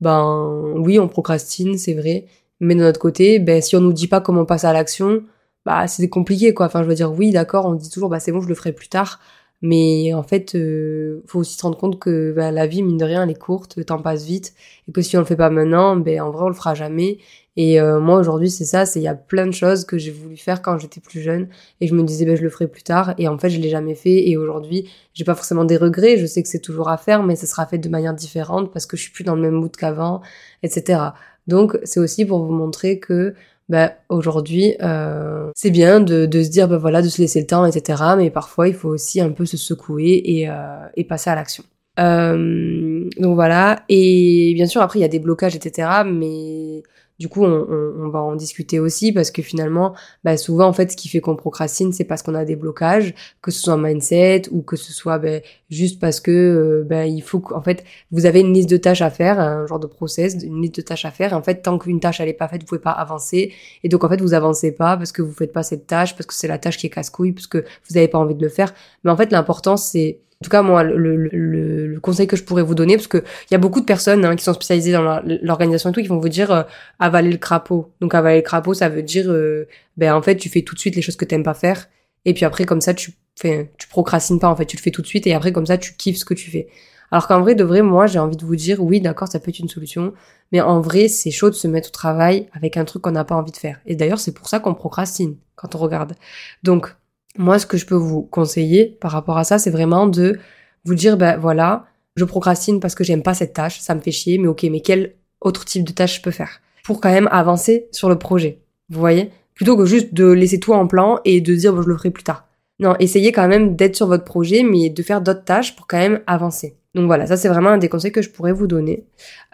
ben 0.00 0.72
oui, 0.76 0.98
on 0.98 1.08
procrastine, 1.08 1.78
c'est 1.78 1.94
vrai, 1.94 2.26
mais 2.60 2.74
de 2.74 2.80
notre 2.80 3.00
côté, 3.00 3.38
ben 3.38 3.62
si 3.62 3.76
on 3.76 3.80
nous 3.80 3.92
dit 3.92 4.08
pas 4.08 4.20
comment 4.20 4.44
passer 4.44 4.66
à 4.66 4.72
l'action, 4.72 5.22
bah 5.64 5.86
c'est 5.88 6.08
compliqué 6.08 6.54
quoi. 6.54 6.66
Enfin, 6.66 6.82
je 6.82 6.88
veux 6.88 6.94
dire 6.94 7.12
oui, 7.12 7.30
d'accord, 7.32 7.66
on 7.66 7.74
dit 7.74 7.90
toujours 7.90 8.08
bah 8.08 8.20
c'est 8.20 8.32
bon, 8.32 8.40
je 8.40 8.48
le 8.48 8.54
ferai 8.54 8.72
plus 8.72 8.88
tard, 8.88 9.20
mais 9.62 10.12
en 10.12 10.22
fait, 10.22 10.54
euh, 10.54 11.22
faut 11.26 11.40
aussi 11.40 11.56
se 11.56 11.62
rendre 11.62 11.78
compte 11.78 11.98
que 11.98 12.32
ben, 12.32 12.50
la 12.50 12.66
vie 12.66 12.82
mine 12.82 12.98
de 12.98 13.04
rien, 13.04 13.22
elle 13.22 13.30
est 13.30 13.34
courte, 13.34 13.76
le 13.76 13.84
temps 13.84 14.00
passe 14.00 14.24
vite 14.24 14.54
et 14.88 14.92
que 14.92 15.00
si 15.00 15.16
on 15.16 15.20
le 15.20 15.26
fait 15.26 15.36
pas 15.36 15.50
maintenant, 15.50 15.96
ben 15.96 16.20
en 16.20 16.30
vrai 16.30 16.44
on 16.44 16.48
le 16.48 16.54
fera 16.54 16.74
jamais 16.74 17.18
et 17.56 17.80
euh, 17.80 17.98
moi 18.00 18.18
aujourd'hui 18.18 18.50
c'est 18.50 18.66
ça, 18.66 18.84
c'est 18.84 19.00
il 19.00 19.04
y 19.04 19.08
a 19.08 19.14
plein 19.14 19.46
de 19.46 19.52
choses 19.52 19.86
que 19.86 19.96
j'ai 19.96 20.10
voulu 20.10 20.36
faire 20.36 20.60
quand 20.60 20.78
j'étais 20.78 21.00
plus 21.00 21.20
jeune 21.20 21.48
et 21.80 21.86
je 21.86 21.94
me 21.94 22.02
disais 22.02 22.26
ben 22.26 22.36
je 22.36 22.42
le 22.42 22.50
ferai 22.50 22.68
plus 22.68 22.82
tard 22.82 23.14
et 23.16 23.28
en 23.28 23.38
fait 23.38 23.48
je 23.48 23.58
l'ai 23.58 23.70
jamais 23.70 23.94
fait 23.94 24.28
et 24.28 24.36
aujourd'hui 24.36 24.90
j'ai 25.14 25.24
pas 25.24 25.34
forcément 25.34 25.64
des 25.64 25.78
regrets, 25.78 26.18
je 26.18 26.26
sais 26.26 26.42
que 26.42 26.48
c'est 26.48 26.60
toujours 26.60 26.90
à 26.90 26.98
faire 26.98 27.22
mais 27.22 27.34
ça 27.34 27.46
sera 27.46 27.66
fait 27.66 27.78
de 27.78 27.88
manière 27.88 28.14
différente 28.14 28.72
parce 28.72 28.84
que 28.84 28.96
je 28.98 29.02
suis 29.02 29.12
plus 29.12 29.24
dans 29.24 29.36
le 29.36 29.42
même 29.42 29.54
mood 29.54 29.74
qu'avant, 29.74 30.20
etc. 30.62 31.00
Donc 31.46 31.78
c'est 31.84 32.00
aussi 32.00 32.26
pour 32.26 32.44
vous 32.44 32.52
montrer 32.52 32.98
que 32.98 33.34
ben 33.68 33.90
aujourd'hui 34.08 34.74
euh, 34.80 35.50
c'est 35.56 35.70
bien 35.70 36.00
de, 36.00 36.26
de 36.26 36.42
se 36.42 36.50
dire 36.50 36.68
ben 36.68 36.76
voilà 36.76 37.02
de 37.02 37.08
se 37.08 37.20
laisser 37.20 37.40
le 37.40 37.46
temps 37.46 37.66
etc 37.66 38.02
mais 38.16 38.30
parfois 38.30 38.68
il 38.68 38.74
faut 38.74 38.88
aussi 38.88 39.20
un 39.20 39.30
peu 39.30 39.44
se 39.44 39.56
secouer 39.56 40.22
et, 40.24 40.48
euh, 40.48 40.54
et 40.96 41.04
passer 41.04 41.30
à 41.30 41.34
l'action. 41.34 41.64
Euh, 41.98 43.08
donc 43.18 43.34
voilà 43.34 43.82
et 43.88 44.52
bien 44.54 44.66
sûr 44.66 44.82
après 44.82 44.98
il 44.98 45.02
y 45.02 45.04
a 45.06 45.08
des 45.08 45.18
blocages 45.18 45.56
etc 45.56 46.02
mais 46.04 46.82
du 47.18 47.28
coup, 47.28 47.44
on, 47.44 47.66
on, 47.98 48.08
va 48.10 48.20
en 48.20 48.36
discuter 48.36 48.78
aussi 48.78 49.10
parce 49.12 49.30
que 49.30 49.40
finalement, 49.40 49.94
bah, 50.22 50.36
souvent, 50.36 50.66
en 50.66 50.72
fait, 50.72 50.92
ce 50.92 50.96
qui 50.96 51.08
fait 51.08 51.20
qu'on 51.20 51.36
procrastine, 51.36 51.92
c'est 51.92 52.04
parce 52.04 52.22
qu'on 52.22 52.34
a 52.34 52.44
des 52.44 52.56
blocages, 52.56 53.14
que 53.40 53.50
ce 53.50 53.60
soit 53.60 53.72
un 53.72 53.78
mindset 53.78 54.42
ou 54.50 54.62
que 54.62 54.76
ce 54.76 54.92
soit 54.92 55.18
bah, 55.18 55.40
juste 55.70 55.98
parce 55.98 56.20
que 56.20 56.30
euh, 56.30 56.84
bah, 56.86 57.06
il 57.06 57.22
faut 57.22 57.40
qu'en 57.40 57.62
fait, 57.62 57.84
vous 58.10 58.26
avez 58.26 58.40
une 58.40 58.52
liste 58.52 58.68
de 58.68 58.76
tâches 58.76 59.00
à 59.00 59.10
faire, 59.10 59.40
un 59.40 59.66
genre 59.66 59.80
de 59.80 59.86
process, 59.86 60.36
une 60.42 60.60
liste 60.60 60.76
de 60.76 60.82
tâches 60.82 61.06
à 61.06 61.10
faire. 61.10 61.32
En 61.32 61.42
fait, 61.42 61.62
tant 61.62 61.78
qu'une 61.78 62.00
tâche 62.00 62.20
elle 62.20 62.28
est 62.28 62.34
pas 62.34 62.48
faite, 62.48 62.62
vous 62.62 62.66
pouvez 62.66 62.80
pas 62.80 62.90
avancer. 62.90 63.52
Et 63.82 63.88
donc, 63.88 64.04
en 64.04 64.08
fait, 64.10 64.20
vous 64.20 64.34
avancez 64.34 64.72
pas 64.72 64.96
parce 64.96 65.12
que 65.12 65.22
vous 65.22 65.32
faites 65.32 65.52
pas 65.52 65.62
cette 65.62 65.86
tâche, 65.86 66.14
parce 66.16 66.26
que 66.26 66.34
c'est 66.34 66.48
la 66.48 66.58
tâche 66.58 66.76
qui 66.76 66.86
est 66.86 66.90
casse-couille, 66.90 67.32
parce 67.32 67.46
que 67.46 67.64
vous 67.88 67.96
avez 67.96 68.08
pas 68.08 68.18
envie 68.18 68.34
de 68.34 68.42
le 68.42 68.50
faire. 68.50 68.74
Mais 69.04 69.10
en 69.10 69.16
fait, 69.16 69.32
l'important, 69.32 69.78
c'est 69.78 70.20
en 70.42 70.44
tout 70.44 70.50
cas, 70.50 70.62
moi, 70.62 70.82
le, 70.82 71.98
conseil 72.02 72.26
que 72.26 72.36
je 72.36 72.44
pourrais 72.44 72.62
vous 72.62 72.74
donner, 72.74 72.96
parce 72.96 73.08
que 73.08 73.18
il 73.18 73.52
y 73.52 73.54
a 73.54 73.58
beaucoup 73.58 73.80
de 73.80 73.86
personnes 73.86 74.24
hein, 74.24 74.36
qui 74.36 74.44
sont 74.44 74.52
spécialisées 74.52 74.92
dans 74.92 75.22
l'organisation 75.42 75.90
et 75.90 75.92
tout, 75.92 76.02
qui 76.02 76.08
vont 76.08 76.20
vous 76.20 76.28
dire 76.28 76.50
euh, 76.50 76.62
avaler 76.98 77.30
le 77.30 77.38
crapaud. 77.38 77.90
Donc 78.00 78.14
avaler 78.14 78.36
le 78.36 78.42
crapaud, 78.42 78.74
ça 78.74 78.90
veut 78.90 79.02
dire, 79.02 79.30
euh, 79.30 79.66
ben 79.96 80.14
en 80.14 80.20
fait, 80.20 80.36
tu 80.36 80.50
fais 80.50 80.62
tout 80.62 80.74
de 80.74 80.80
suite 80.80 80.94
les 80.94 81.02
choses 81.02 81.16
que 81.16 81.24
t'aimes 81.24 81.42
pas 81.42 81.54
faire, 81.54 81.88
et 82.26 82.34
puis 82.34 82.44
après, 82.44 82.66
comme 82.66 82.82
ça, 82.82 82.92
tu 82.92 83.12
fais, 83.34 83.72
tu 83.78 83.88
procrastines 83.88 84.38
pas 84.38 84.48
en 84.48 84.56
fait, 84.56 84.66
tu 84.66 84.76
le 84.76 84.82
fais 84.82 84.90
tout 84.90 85.02
de 85.02 85.06
suite, 85.06 85.26
et 85.26 85.32
après, 85.32 85.52
comme 85.52 85.66
ça, 85.66 85.78
tu 85.78 85.94
kiffes 85.96 86.18
ce 86.18 86.24
que 86.26 86.34
tu 86.34 86.50
fais. 86.50 86.68
Alors 87.10 87.28
qu'en 87.28 87.40
vrai, 87.40 87.54
de 87.54 87.64
vrai, 87.64 87.82
moi, 87.82 88.06
j'ai 88.06 88.18
envie 88.18 88.36
de 88.36 88.44
vous 88.44 88.56
dire, 88.56 88.82
oui, 88.82 89.00
d'accord, 89.00 89.28
ça 89.28 89.40
peut 89.40 89.50
être 89.50 89.58
une 89.58 89.68
solution, 89.68 90.12
mais 90.52 90.60
en 90.60 90.80
vrai, 90.80 91.08
c'est 91.08 91.30
chaud 91.30 91.50
de 91.50 91.54
se 91.54 91.68
mettre 91.68 91.88
au 91.88 91.92
travail 91.92 92.48
avec 92.52 92.76
un 92.76 92.84
truc 92.84 93.02
qu'on 93.02 93.12
n'a 93.12 93.24
pas 93.24 93.36
envie 93.36 93.52
de 93.52 93.56
faire. 93.56 93.80
Et 93.86 93.96
d'ailleurs, 93.96 94.20
c'est 94.20 94.32
pour 94.32 94.48
ça 94.48 94.58
qu'on 94.58 94.74
procrastine 94.74 95.36
quand 95.54 95.74
on 95.74 95.78
regarde. 95.78 96.14
Donc 96.62 96.94
moi, 97.38 97.58
ce 97.58 97.66
que 97.66 97.76
je 97.76 97.86
peux 97.86 97.94
vous 97.94 98.22
conseiller 98.22 98.96
par 99.00 99.10
rapport 99.10 99.38
à 99.38 99.44
ça, 99.44 99.58
c'est 99.58 99.70
vraiment 99.70 100.06
de 100.06 100.38
vous 100.84 100.94
dire, 100.94 101.16
ben 101.16 101.36
voilà, 101.36 101.86
je 102.16 102.24
procrastine 102.24 102.80
parce 102.80 102.94
que 102.94 103.04
j'aime 103.04 103.22
pas 103.22 103.34
cette 103.34 103.52
tâche, 103.52 103.80
ça 103.80 103.94
me 103.94 104.00
fait 104.00 104.12
chier, 104.12 104.38
mais 104.38 104.48
ok, 104.48 104.64
mais 104.64 104.80
quel 104.80 105.14
autre 105.40 105.64
type 105.64 105.84
de 105.84 105.92
tâche 105.92 106.16
je 106.16 106.22
peux 106.22 106.30
faire 106.30 106.60
pour 106.84 107.00
quand 107.00 107.10
même 107.10 107.28
avancer 107.32 107.88
sur 107.90 108.08
le 108.08 108.18
projet 108.18 108.60
Vous 108.90 109.00
voyez? 109.00 109.30
Plutôt 109.54 109.76
que 109.76 109.86
juste 109.86 110.14
de 110.14 110.30
laisser 110.30 110.60
tout 110.60 110.72
en 110.72 110.86
plan 110.86 111.18
et 111.24 111.40
de 111.40 111.54
dire, 111.54 111.72
bon, 111.72 111.82
je 111.82 111.88
le 111.88 111.96
ferai 111.96 112.10
plus 112.10 112.22
tard. 112.22 112.46
Non, 112.78 112.94
essayez 112.98 113.32
quand 113.32 113.48
même 113.48 113.74
d'être 113.74 113.96
sur 113.96 114.06
votre 114.06 114.24
projet, 114.24 114.62
mais 114.62 114.90
de 114.90 115.02
faire 115.02 115.20
d'autres 115.20 115.44
tâches 115.44 115.74
pour 115.74 115.86
quand 115.86 115.98
même 115.98 116.20
avancer. 116.26 116.76
Donc 116.96 117.08
voilà, 117.08 117.26
ça 117.26 117.36
c'est 117.36 117.48
vraiment 117.48 117.68
un 117.68 117.76
des 117.76 117.90
conseils 117.90 118.10
que 118.10 118.22
je 118.22 118.30
pourrais 118.30 118.52
vous 118.52 118.66
donner, 118.66 119.04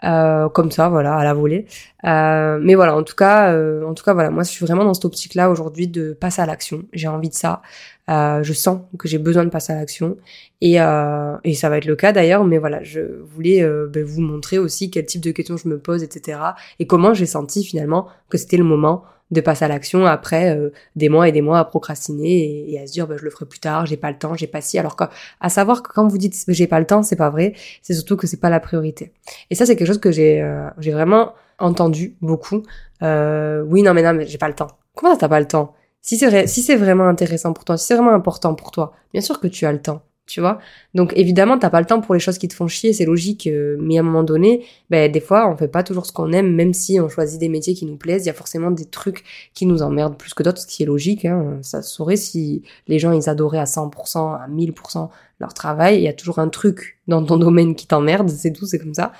euh, 0.05 0.47
comme 0.47 0.71
ça, 0.71 0.87
voilà, 0.87 1.15
à 1.15 1.25
la 1.25 1.33
volée. 1.33 1.65
Euh, 2.05 2.57
mais 2.61 2.73
voilà, 2.73 2.95
en 2.95 3.03
tout 3.03 3.15
cas, 3.15 3.51
euh, 3.51 3.83
en 3.85 3.93
tout 3.93 4.05
cas, 4.05 4.13
voilà, 4.13 4.29
moi 4.29 4.43
je 4.43 4.49
suis 4.49 4.65
vraiment 4.65 4.85
dans 4.85 4.93
cette 4.93 5.03
optique-là 5.03 5.49
aujourd'hui 5.49 5.89
de 5.89 6.13
passer 6.13 6.41
à 6.41 6.45
l'action. 6.45 6.85
J'ai 6.93 7.09
envie 7.09 7.27
de 7.27 7.33
ça. 7.33 7.61
Je 8.07 8.53
sens 8.53 8.79
que 8.97 9.09
j'ai 9.09 9.17
besoin 9.17 9.43
de 9.43 9.49
passer 9.49 9.73
à 9.73 9.75
l'action 9.75 10.15
et, 10.61 10.75
et 10.75 11.53
ça 11.53 11.69
va 11.69 11.77
être 11.77 11.85
le 11.85 11.97
cas 11.97 12.13
d'ailleurs. 12.13 12.45
Mais 12.45 12.59
voilà, 12.59 12.81
je 12.81 13.01
voulais 13.25 13.61
ben, 13.89 14.05
vous 14.05 14.21
montrer 14.21 14.57
aussi 14.57 14.89
quel 14.89 15.05
type 15.05 15.21
de 15.21 15.31
questions 15.31 15.57
je 15.57 15.67
me 15.67 15.77
pose, 15.77 16.01
etc. 16.01 16.39
Et 16.79 16.87
comment 16.87 17.13
j'ai 17.13 17.25
senti 17.25 17.65
finalement 17.65 18.07
que 18.29 18.37
c'était 18.37 18.57
le 18.57 18.63
moment 18.63 19.03
de 19.33 19.41
passer 19.41 19.65
à 19.65 19.67
l'action 19.67 20.05
après 20.05 20.55
euh, 20.55 20.69
des 20.95 21.09
mois 21.09 21.27
et 21.27 21.31
des 21.31 21.41
mois 21.41 21.59
à 21.59 21.65
procrastiner 21.65 22.71
et, 22.71 22.79
à 22.79 22.87
se 22.87 22.93
dire 22.93 23.07
bah, 23.07 23.15
je 23.17 23.23
le 23.23 23.29
ferai 23.29 23.45
plus 23.45 23.59
tard, 23.59 23.85
j'ai 23.85 23.97
pas 23.97 24.11
le 24.11 24.17
temps, 24.17 24.35
j'ai 24.35 24.47
pas 24.47 24.61
si. 24.61 24.79
Alors 24.79 24.95
à 25.41 25.49
savoir 25.49 25.83
que 25.83 25.91
quand 25.91 26.07
vous 26.07 26.17
dites 26.17 26.35
j'ai 26.47 26.67
pas 26.67 26.79
le 26.79 26.85
temps, 26.85 27.03
c'est 27.03 27.15
pas 27.15 27.29
vrai, 27.29 27.53
c'est 27.81 27.93
surtout 27.93 28.15
que 28.15 28.27
c'est 28.27 28.39
pas 28.39 28.49
la 28.49 28.59
priorité. 28.59 29.11
Et 29.49 29.55
ça 29.55 29.65
c'est 29.65 29.75
quelque 29.75 29.87
chose 29.87 29.99
que 29.99 30.11
j'ai 30.11 30.41
euh, 30.41 30.69
j'ai 30.79 30.91
vraiment 30.91 31.33
entendu 31.59 32.15
beaucoup. 32.21 32.63
Euh, 33.01 33.63
oui 33.67 33.81
non 33.81 33.93
mais 33.93 34.03
non 34.03 34.13
mais 34.13 34.27
j'ai 34.27 34.37
pas 34.37 34.47
le 34.47 34.55
temps. 34.55 34.69
Comment 34.95 35.13
ça 35.13 35.19
t'as 35.19 35.29
pas 35.29 35.39
le 35.39 35.47
temps? 35.47 35.73
Si 36.01 36.17
c'est 36.17 36.47
si 36.47 36.61
c'est 36.61 36.75
vraiment 36.75 37.07
intéressant 37.07 37.53
pour 37.53 37.65
toi, 37.65 37.77
si 37.77 37.87
c'est 37.87 37.95
vraiment 37.95 38.13
important 38.13 38.55
pour 38.55 38.71
toi, 38.71 38.93
bien 39.13 39.21
sûr 39.21 39.39
que 39.39 39.47
tu 39.47 39.65
as 39.65 39.71
le 39.71 39.81
temps 39.81 40.01
tu 40.25 40.39
vois. 40.39 40.59
Donc 40.93 41.13
évidemment, 41.15 41.57
t'as 41.59 41.69
pas 41.69 41.79
le 41.79 41.85
temps 41.85 42.01
pour 42.01 42.13
les 42.13 42.19
choses 42.19 42.37
qui 42.37 42.47
te 42.47 42.53
font 42.53 42.67
chier, 42.67 42.93
c'est 42.93 43.05
logique. 43.05 43.47
Euh, 43.47 43.75
mais 43.79 43.97
à 43.97 43.99
un 44.01 44.03
moment 44.03 44.23
donné, 44.23 44.65
ben 44.89 45.11
des 45.11 45.19
fois, 45.19 45.49
on 45.49 45.57
fait 45.57 45.67
pas 45.67 45.83
toujours 45.83 46.05
ce 46.05 46.11
qu'on 46.11 46.31
aime, 46.31 46.53
même 46.53 46.73
si 46.73 46.99
on 46.99 47.09
choisit 47.09 47.39
des 47.39 47.49
métiers 47.49 47.73
qui 47.73 47.85
nous 47.85 47.97
plaisent. 47.97 48.23
Il 48.23 48.27
y 48.27 48.31
a 48.31 48.33
forcément 48.33 48.71
des 48.71 48.85
trucs 48.85 49.23
qui 49.53 49.65
nous 49.65 49.81
emmerdent 49.81 50.17
plus 50.17 50.33
que 50.33 50.43
d'autres, 50.43 50.61
ce 50.61 50.67
qui 50.67 50.83
est 50.83 50.85
logique. 50.85 51.25
Hein. 51.25 51.59
Ça 51.61 51.81
se 51.81 51.93
saurait 51.93 52.15
si 52.15 52.63
les 52.87 52.99
gens 52.99 53.11
ils 53.11 53.29
adoraient 53.29 53.59
à 53.59 53.65
100%, 53.65 54.35
à 54.35 54.47
1000% 54.47 55.09
leur 55.39 55.53
travail. 55.53 55.97
Il 55.97 56.03
y 56.03 56.07
a 56.07 56.13
toujours 56.13 56.39
un 56.39 56.49
truc 56.49 56.99
dans 57.07 57.23
ton 57.23 57.37
domaine 57.45 57.75
qui 57.75 57.87
t'emmerde, 57.87 58.29
c'est 58.29 58.53
tout, 58.53 58.65
c'est 58.65 58.79
comme 58.79 58.93
ça. 58.93 59.11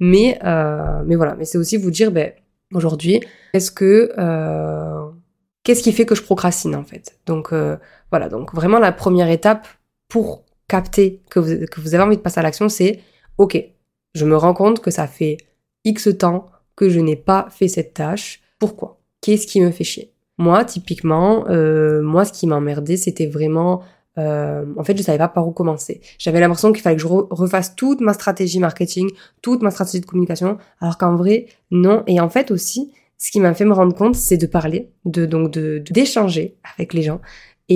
Mais 0.00 0.38
euh, 0.44 1.02
mais 1.06 1.16
voilà, 1.16 1.34
mais 1.36 1.44
c'est 1.44 1.58
aussi 1.58 1.76
vous 1.76 1.90
dire, 1.90 2.12
ben 2.12 2.32
aujourd'hui, 2.72 3.20
est-ce 3.52 3.70
que 3.70 4.12
euh, 4.18 5.10
qu'est-ce 5.64 5.82
qui 5.82 5.92
fait 5.92 6.06
que 6.06 6.14
je 6.14 6.22
procrastine 6.22 6.74
en 6.74 6.84
fait? 6.84 7.18
Donc 7.26 7.52
euh, 7.52 7.76
voilà, 8.10 8.28
donc 8.28 8.54
vraiment 8.54 8.78
la 8.78 8.92
première 8.92 9.28
étape 9.28 9.66
pour 10.08 10.44
vous, 11.40 11.66
que 11.66 11.80
vous 11.80 11.94
avez 11.94 12.04
envie 12.04 12.16
de 12.16 12.22
passer 12.22 12.40
à 12.40 12.42
l'action, 12.42 12.68
c'est 12.68 13.00
ok, 13.38 13.62
je 14.14 14.24
me 14.24 14.36
rends 14.36 14.54
compte 14.54 14.80
que 14.80 14.90
ça 14.90 15.06
fait 15.06 15.38
X 15.84 16.08
temps 16.18 16.46
que 16.76 16.88
je 16.88 17.00
n'ai 17.00 17.16
pas 17.16 17.48
fait 17.50 17.68
cette 17.68 17.94
tâche. 17.94 18.40
Pourquoi? 18.58 19.00
Qu'est-ce 19.20 19.46
qui 19.46 19.60
me 19.60 19.70
fait 19.70 19.84
chier? 19.84 20.12
Moi, 20.38 20.64
typiquement, 20.64 21.44
euh, 21.48 22.02
moi, 22.02 22.24
ce 22.24 22.32
qui 22.32 22.46
m'emmerdait, 22.46 22.96
c'était 22.96 23.26
vraiment 23.26 23.82
euh, 24.18 24.64
en 24.76 24.84
fait, 24.84 24.96
je 24.96 25.02
savais 25.02 25.18
pas 25.18 25.28
par 25.28 25.46
où 25.46 25.52
commencer. 25.52 26.00
J'avais 26.18 26.40
l'impression 26.40 26.72
qu'il 26.72 26.82
fallait 26.82 26.96
que 26.96 27.02
je 27.02 27.06
refasse 27.06 27.74
toute 27.74 28.00
ma 28.00 28.12
stratégie 28.12 28.58
marketing, 28.58 29.10
toute 29.40 29.62
ma 29.62 29.70
stratégie 29.70 30.00
de 30.00 30.06
communication, 30.06 30.58
alors 30.80 30.98
qu'en 30.98 31.16
vrai, 31.16 31.46
non. 31.70 32.02
Et 32.06 32.20
en 32.20 32.28
fait 32.28 32.50
aussi, 32.50 32.92
ce 33.16 33.30
qui 33.30 33.40
m'a 33.40 33.54
fait 33.54 33.64
me 33.64 33.72
rendre 33.72 33.94
compte, 33.94 34.14
c'est 34.14 34.36
de 34.36 34.46
parler, 34.46 34.90
de 35.04 35.26
donc 35.26 35.50
de 35.50 35.78
d'échanger 35.78 36.56
avec 36.76 36.92
les 36.92 37.02
gens 37.02 37.20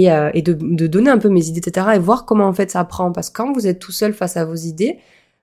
et, 0.03 0.11
euh, 0.11 0.31
de, 0.33 0.87
donner 0.87 1.11
un 1.11 1.19
peu 1.19 1.29
mes 1.29 1.47
idées, 1.47 1.61
etc. 1.67 1.89
Et 1.95 1.99
voir 1.99 2.25
comment 2.25 2.47
en 2.47 2.53
fait 2.53 2.71
ça 2.71 2.85
prend. 2.85 3.13
Parce 3.13 3.31
que 3.31 3.37
quand 3.37 3.53
vous 3.53 3.67
êtes 3.67 3.79
tout 3.79 3.93
seul 3.93 4.13
face 4.13 4.37
à 4.37 4.45
vos 4.45 4.55
idées, 4.55 4.99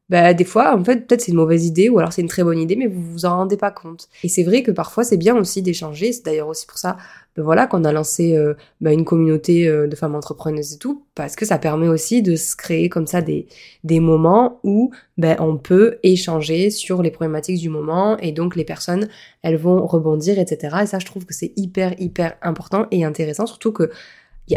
bah, 0.09 0.33
des 0.33 0.43
fois, 0.43 0.75
en 0.77 0.83
fait, 0.83 1.07
peut-être 1.07 1.21
c'est 1.21 1.31
une 1.31 1.37
mauvaise 1.37 1.65
idée 1.65 1.89
ou 1.89 1.97
alors 1.97 2.11
c'est 2.11 2.21
une 2.21 2.27
très 2.27 2.43
bonne 2.43 2.59
idée, 2.59 2.75
mais 2.75 2.87
vous 2.87 3.01
vous 3.01 3.25
en 3.25 3.37
rendez 3.37 3.55
pas 3.57 3.71
compte. 3.71 4.09
Et 4.23 4.27
c'est 4.27 4.43
vrai 4.43 4.61
que 4.61 4.69
parfois 4.71 5.03
c'est 5.03 5.17
bien 5.17 5.35
aussi 5.35 5.61
d'échanger. 5.61 6.11
C'est 6.11 6.25
d'ailleurs 6.25 6.49
aussi 6.49 6.67
pour 6.67 6.77
ça, 6.77 6.97
ben 7.35 7.41
voilà, 7.41 7.67
qu'on 7.67 7.85
a 7.85 7.91
lancé 7.93 8.35
euh, 8.35 8.53
bah, 8.81 8.91
une 8.91 9.05
communauté 9.05 9.67
euh, 9.67 9.87
de 9.87 9.95
femmes 9.95 10.13
entrepreneuses 10.13 10.73
et 10.73 10.77
tout, 10.77 11.05
parce 11.15 11.35
que 11.37 11.45
ça 11.45 11.57
permet 11.57 11.87
aussi 11.87 12.21
de 12.21 12.35
se 12.35 12.55
créer 12.55 12.89
comme 12.89 13.07
ça 13.07 13.21
des 13.21 13.47
des 13.85 13.99
moments 14.01 14.59
où 14.63 14.91
ben 15.17 15.37
on 15.39 15.57
peut 15.57 15.97
échanger 16.03 16.69
sur 16.69 17.01
les 17.01 17.09
problématiques 17.09 17.59
du 17.59 17.69
moment 17.69 18.17
et 18.17 18.33
donc 18.33 18.55
les 18.55 18.65
personnes 18.65 19.07
elles 19.41 19.57
vont 19.57 19.85
rebondir, 19.87 20.37
etc. 20.37 20.77
Et 20.83 20.85
ça, 20.85 20.99
je 20.99 21.05
trouve 21.05 21.25
que 21.25 21.33
c'est 21.33 21.53
hyper 21.55 21.95
hyper 21.99 22.35
important 22.41 22.87
et 22.91 23.05
intéressant, 23.05 23.45
surtout 23.45 23.71
que 23.71 23.89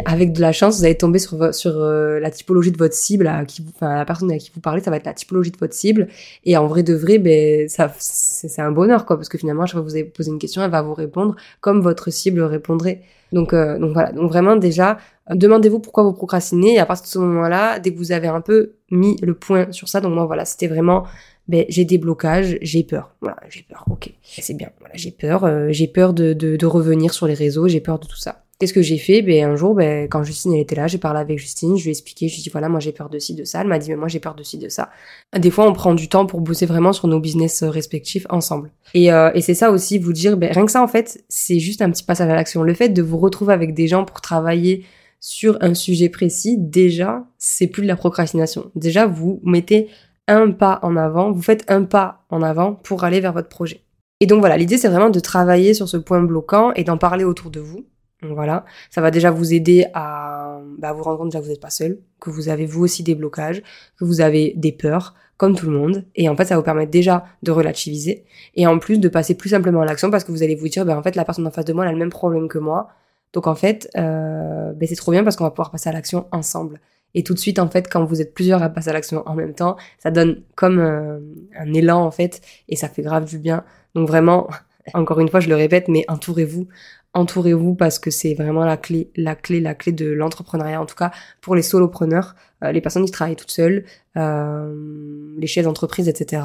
avec 0.05 0.33
de 0.33 0.41
la 0.41 0.51
chance, 0.51 0.79
vous 0.79 0.85
allez 0.85 0.97
tomber 0.97 1.19
sur, 1.19 1.53
sur 1.53 1.71
euh, 1.77 2.19
la 2.19 2.29
typologie 2.29 2.71
de 2.71 2.77
votre 2.77 2.93
cible, 2.93 3.27
à 3.27 3.45
qui 3.45 3.65
enfin, 3.73 3.95
la 3.95 4.05
personne 4.05 4.31
à 4.31 4.37
qui 4.37 4.51
vous 4.53 4.59
parlez, 4.59 4.81
ça 4.81 4.91
va 4.91 4.97
être 4.97 5.05
la 5.05 5.13
typologie 5.13 5.51
de 5.51 5.57
votre 5.57 5.73
cible. 5.73 6.07
Et 6.45 6.57
en 6.57 6.67
vrai 6.67 6.83
de 6.83 6.93
vrai, 6.93 7.17
ben, 7.19 7.69
ça, 7.69 7.93
c'est 7.97 8.61
un 8.61 8.71
bonheur, 8.71 9.05
quoi, 9.05 9.15
parce 9.15 9.29
que 9.29 9.37
finalement, 9.37 9.65
chaque 9.65 9.73
fois 9.73 9.81
que 9.81 9.87
vous 9.87 9.95
avez 9.95 10.03
posé 10.03 10.29
une 10.29 10.39
question, 10.39 10.61
elle 10.63 10.71
va 10.71 10.81
vous 10.81 10.93
répondre 10.93 11.35
comme 11.61 11.81
votre 11.81 12.11
cible 12.11 12.41
répondrait. 12.41 13.01
Donc, 13.31 13.53
euh, 13.53 13.79
donc 13.79 13.93
voilà. 13.93 14.11
Donc 14.11 14.29
vraiment, 14.29 14.55
déjà, 14.55 14.97
demandez-vous 15.29 15.79
pourquoi 15.79 16.03
vous 16.03 16.13
procrastinez. 16.13 16.75
Et 16.75 16.79
à 16.79 16.85
partir 16.85 17.05
de 17.05 17.09
ce 17.09 17.19
moment-là, 17.19 17.79
dès 17.79 17.93
que 17.93 17.97
vous 17.97 18.11
avez 18.11 18.27
un 18.27 18.41
peu 18.41 18.73
mis 18.91 19.15
le 19.21 19.33
point 19.35 19.71
sur 19.71 19.87
ça, 19.87 20.01
donc 20.01 20.13
moi, 20.13 20.25
voilà, 20.25 20.45
c'était 20.45 20.67
vraiment 20.67 21.05
ben, 21.47 21.65
j'ai 21.69 21.85
des 21.85 21.97
blocages, 21.97 22.57
j'ai 22.61 22.83
peur. 22.83 23.15
Voilà, 23.21 23.37
j'ai 23.49 23.63
peur, 23.63 23.85
ok. 23.89 24.11
C'est 24.21 24.53
bien, 24.53 24.69
voilà, 24.79 24.95
j'ai 24.97 25.11
peur. 25.11 25.45
Euh, 25.45 25.67
j'ai 25.71 25.87
peur 25.87 26.13
de, 26.13 26.33
de, 26.33 26.57
de, 26.57 26.65
revenir 26.65 27.13
sur 27.13 27.25
les 27.25 27.33
réseaux, 27.33 27.69
j'ai 27.69 27.79
peur 27.79 27.99
de 27.99 28.05
tout 28.05 28.17
ça. 28.17 28.43
Qu'est-ce 28.59 28.73
que 28.73 28.81
j'ai 28.81 28.97
fait? 28.97 29.21
Ben 29.21 29.51
un 29.51 29.55
jour, 29.55 29.75
ben, 29.75 30.07
quand 30.09 30.23
Justine 30.23 30.53
elle 30.53 30.61
était 30.61 30.75
là, 30.75 30.87
j'ai 30.87 30.97
parlé 30.97 31.19
avec 31.19 31.37
Justine, 31.37 31.77
je 31.77 31.83
lui 31.83 31.89
ai 31.89 31.91
expliqué, 31.91 32.27
je 32.27 32.33
lui 32.33 32.41
ai 32.41 32.43
dit 32.43 32.49
voilà, 32.49 32.69
moi 32.69 32.79
j'ai 32.79 32.91
peur 32.91 33.09
de 33.09 33.19
ci, 33.19 33.35
de 33.35 33.43
ça. 33.43 33.61
Elle 33.61 33.67
m'a 33.67 33.77
dit 33.77 33.89
mais 33.89 33.95
moi 33.95 34.07
j'ai 34.07 34.19
peur 34.19 34.33
de 34.33 34.43
ci, 34.43 34.57
de 34.57 34.67
ça. 34.69 34.89
Des 35.37 35.51
fois, 35.51 35.67
on 35.67 35.73
prend 35.73 35.93
du 35.93 36.09
temps 36.09 36.25
pour 36.25 36.41
bosser 36.41 36.65
vraiment 36.65 36.93
sur 36.93 37.07
nos 37.07 37.19
business 37.19 37.61
euh, 37.61 37.69
respectifs 37.69 38.25
ensemble. 38.29 38.71
Et, 38.93 39.11
euh, 39.11 39.31
et 39.35 39.41
c'est 39.41 39.53
ça 39.53 39.71
aussi, 39.71 39.99
vous 39.99 40.13
dire, 40.13 40.37
ben, 40.37 40.51
rien 40.51 40.65
que 40.65 40.71
ça 40.71 40.81
en 40.81 40.87
fait, 40.87 41.23
c'est 41.29 41.59
juste 41.59 41.81
un 41.81 41.91
petit 41.91 42.03
passage 42.03 42.29
à 42.29 42.35
l'action. 42.35 42.63
Le 42.63 42.73
fait 42.73 42.89
de 42.89 43.01
vous 43.01 43.17
retrouver 43.17 43.53
avec 43.53 43.73
des 43.73 43.87
gens 43.87 44.05
pour 44.05 44.21
travailler 44.21 44.85
sur 45.19 45.57
un 45.61 45.73
sujet 45.73 46.09
précis, 46.09 46.57
déjà, 46.57 47.25
c'est 47.37 47.67
plus 47.67 47.83
de 47.83 47.87
la 47.87 47.95
procrastination. 47.95 48.71
Déjà, 48.75 49.05
vous 49.05 49.39
mettez 49.43 49.87
un 50.27 50.51
pas 50.51 50.79
en 50.83 50.95
avant, 50.95 51.31
vous 51.31 51.41
faites 51.41 51.63
un 51.69 51.83
pas 51.83 52.25
en 52.29 52.41
avant 52.41 52.73
pour 52.73 53.03
aller 53.03 53.19
vers 53.19 53.33
votre 53.33 53.49
projet. 53.49 53.81
Et 54.19 54.25
donc 54.25 54.39
voilà, 54.39 54.57
l'idée 54.57 54.77
c'est 54.77 54.87
vraiment 54.87 55.09
de 55.09 55.19
travailler 55.19 55.73
sur 55.73 55.87
ce 55.87 55.97
point 55.97 56.21
bloquant 56.21 56.73
et 56.73 56.83
d'en 56.83 56.97
parler 56.97 57.23
autour 57.23 57.51
de 57.51 57.59
vous. 57.59 57.85
Voilà, 58.23 58.65
ça 58.89 59.01
va 59.01 59.11
déjà 59.11 59.29
vous 59.29 59.53
aider 59.53 59.85
à 59.93 60.59
bah, 60.79 60.91
vous 60.93 61.03
rendre 61.03 61.19
compte 61.19 61.33
que 61.33 61.37
vous 61.37 61.49
n'êtes 61.49 61.61
pas 61.61 61.69
seul, 61.69 61.99
que 62.19 62.29
vous 62.29 62.49
avez 62.49 62.65
vous 62.65 62.83
aussi 62.83 63.03
des 63.03 63.15
blocages, 63.15 63.61
que 63.99 64.05
vous 64.05 64.21
avez 64.21 64.53
des 64.55 64.71
peurs, 64.71 65.13
comme 65.37 65.55
tout 65.55 65.67
le 65.69 65.77
monde. 65.77 66.05
Et 66.15 66.27
en 66.27 66.35
fait, 66.35 66.45
ça 66.45 66.57
vous 66.57 66.63
permettre 66.63 66.91
déjà 66.91 67.25
de 67.43 67.51
relativiser 67.51 68.25
et 68.55 68.67
en 68.67 68.79
plus 68.79 68.99
de 68.99 69.07
passer 69.07 69.35
plus 69.35 69.49
simplement 69.49 69.81
à 69.81 69.85
l'action 69.85 70.09
parce 70.09 70.23
que 70.23 70.31
vous 70.31 70.43
allez 70.43 70.55
vous 70.55 70.67
dire, 70.67 70.85
bah, 70.85 70.97
en 70.97 71.03
fait, 71.03 71.15
la 71.15 71.25
personne 71.25 71.47
en 71.47 71.51
face 71.51 71.65
de 71.65 71.73
moi 71.73 71.83
elle 71.85 71.89
a 71.89 71.93
le 71.93 71.99
même 71.99 72.09
problème 72.09 72.47
que 72.47 72.57
moi. 72.57 72.89
Donc 73.33 73.47
en 73.47 73.55
fait, 73.55 73.89
euh, 73.97 74.73
bah, 74.73 74.85
c'est 74.87 74.95
trop 74.95 75.11
bien 75.11 75.23
parce 75.23 75.35
qu'on 75.35 75.43
va 75.43 75.51
pouvoir 75.51 75.71
passer 75.71 75.89
à 75.89 75.93
l'action 75.93 76.27
ensemble. 76.31 76.79
Et 77.13 77.23
tout 77.23 77.33
de 77.33 77.39
suite, 77.39 77.59
en 77.59 77.69
fait, 77.69 77.87
quand 77.89 78.03
vous 78.05 78.21
êtes 78.21 78.33
plusieurs 78.33 78.61
à 78.61 78.69
passer 78.69 78.89
à 78.89 78.93
l'action 78.93 79.23
en 79.25 79.33
même 79.33 79.53
temps, 79.53 79.77
ça 79.99 80.11
donne 80.11 80.43
comme 80.55 80.79
euh, 80.79 81.19
un 81.57 81.73
élan, 81.73 82.03
en 82.03 82.11
fait, 82.11 82.41
et 82.67 82.75
ça 82.75 82.89
fait 82.89 83.01
grave 83.01 83.25
du 83.25 83.37
bien. 83.37 83.63
Donc 83.95 84.07
vraiment, 84.07 84.47
encore 84.93 85.19
une 85.19 85.29
fois, 85.29 85.39
je 85.39 85.49
le 85.49 85.55
répète, 85.55 85.87
mais 85.87 86.05
entourez-vous. 86.07 86.67
Entourez-vous 87.13 87.75
parce 87.75 87.99
que 87.99 88.11
c'est 88.11 88.33
vraiment 88.35 88.63
la 88.63 88.77
clé, 88.77 89.11
la 89.15 89.35
clé, 89.35 89.59
la 89.59 89.73
clé 89.73 89.91
de 89.91 90.11
l'entrepreneuriat, 90.11 90.81
en 90.81 90.85
tout 90.85 90.95
cas 90.95 91.11
pour 91.41 91.55
les 91.55 91.61
solopreneurs, 91.63 92.35
euh, 92.63 92.71
les 92.71 92.81
personnes 92.81 93.05
qui 93.05 93.11
travaillent 93.11 93.35
toutes 93.35 93.51
seules, 93.51 93.85
euh, 94.17 95.35
les 95.37 95.47
chefs 95.47 95.65
d'entreprise, 95.65 96.07
etc. 96.09 96.43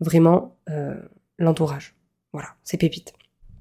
Vraiment, 0.00 0.56
l'entourage. 1.38 1.94
Voilà, 2.32 2.48
c'est 2.64 2.76
pépite. 2.76 3.12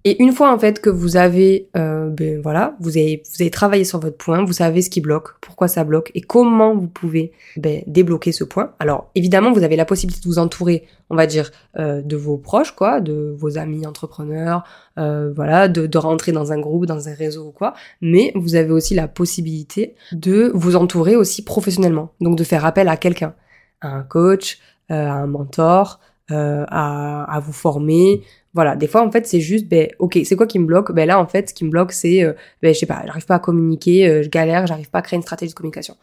Et 0.04 0.22
une 0.22 0.32
fois 0.32 0.52
en 0.52 0.58
fait 0.58 0.82
que 0.82 0.90
vous 0.90 1.16
avez, 1.16 1.70
euh, 1.78 2.10
ben 2.10 2.42
voilà, 2.42 2.76
vous 2.80 2.98
avez, 2.98 3.22
vous 3.24 3.42
avez 3.42 3.52
travaillé 3.52 3.84
sur 3.84 4.00
votre 4.00 4.18
point, 4.18 4.44
vous 4.44 4.54
savez 4.54 4.82
ce 4.82 4.90
qui 4.90 5.00
bloque, 5.00 5.40
pourquoi 5.42 5.68
ça 5.68 5.84
bloque 5.84 6.12
et 6.16 6.22
comment 6.22 6.76
vous 6.76 6.88
pouvez 6.88 7.32
ben, 7.58 7.84
débloquer 7.86 8.32
ce 8.32 8.44
point. 8.44 8.74
Alors 8.80 9.12
évidemment, 9.14 9.52
vous 9.52 9.64
avez 9.64 9.76
la 9.76 9.86
possibilité 9.86 10.22
de 10.24 10.28
vous 10.28 10.40
entourer, 10.40 10.88
on 11.12 11.16
va 11.16 11.28
dire, 11.28 11.52
euh, 11.78 12.02
de 12.02 12.16
vos 12.16 12.38
proches, 12.38 12.72
quoi, 12.72 13.00
de 13.00 13.36
vos 13.38 13.60
amis 13.60 13.86
entrepreneurs, 13.86 14.64
euh, 14.98 15.32
voilà, 15.36 15.68
de, 15.68 15.86
de 15.86 15.98
rentrer 16.00 16.32
dans 16.32 16.52
un 16.52 16.60
groupe, 16.60 16.88
dans 16.88 17.08
un 17.08 17.14
réseau 17.14 17.48
ou 17.48 17.52
quoi. 17.52 17.74
Mais 18.02 18.32
vous 18.34 18.56
avez 18.56 18.72
aussi 18.72 18.96
la 18.96 19.08
possibilité 19.08 19.96
de 20.14 20.52
vous 20.56 20.76
entourer 20.76 21.16
aussi 21.16 21.44
professionnellement, 21.44 22.14
donc 22.22 22.38
de 22.38 22.44
faire 22.44 22.66
appel 22.66 22.88
à 22.88 22.98
quelqu'un, 22.98 23.36
à 23.82 23.90
un 23.90 24.04
coach, 24.04 24.58
euh, 24.92 25.08
à 25.08 25.14
un 25.14 25.28
mentor, 25.28 26.00
euh, 26.32 26.66
à, 26.70 27.40
vous 27.44 27.54
former. 27.54 28.22
Voilà, 28.54 28.76
des 28.76 28.88
fois 28.88 29.06
en 29.06 29.12
fait 29.12 29.26
c'est 29.28 29.40
juste, 29.40 29.68
ben 29.68 29.88
ok, 30.00 30.20
c'est 30.26 30.36
quoi 30.36 30.48
qui 30.48 30.60
me 30.60 30.66
bloque? 30.66 30.92
Ben 30.92 31.08
là 31.08 31.20
en 31.20 31.28
fait 31.28 31.50
ce 31.50 31.54
qui 31.54 31.64
me 31.64 31.70
bloque 31.70 31.92
c'est, 31.94 32.24
euh, 32.24 32.34
ben 32.62 32.74
je 32.74 32.80
sais 32.80 32.86
pas, 32.86 33.02
j'arrive 33.06 33.26
pas 33.26 33.36
à 33.36 33.40
communiquer, 33.40 34.08
euh, 34.08 34.24
je 34.24 34.30
galère, 34.30 34.68
j'arrive 34.68 34.90
pas 34.90 35.00
à 35.00 35.02
créer 35.02 35.18
une 35.18 35.24
stratégie 35.24 35.52
de 35.52 35.56
communication. 35.56 35.96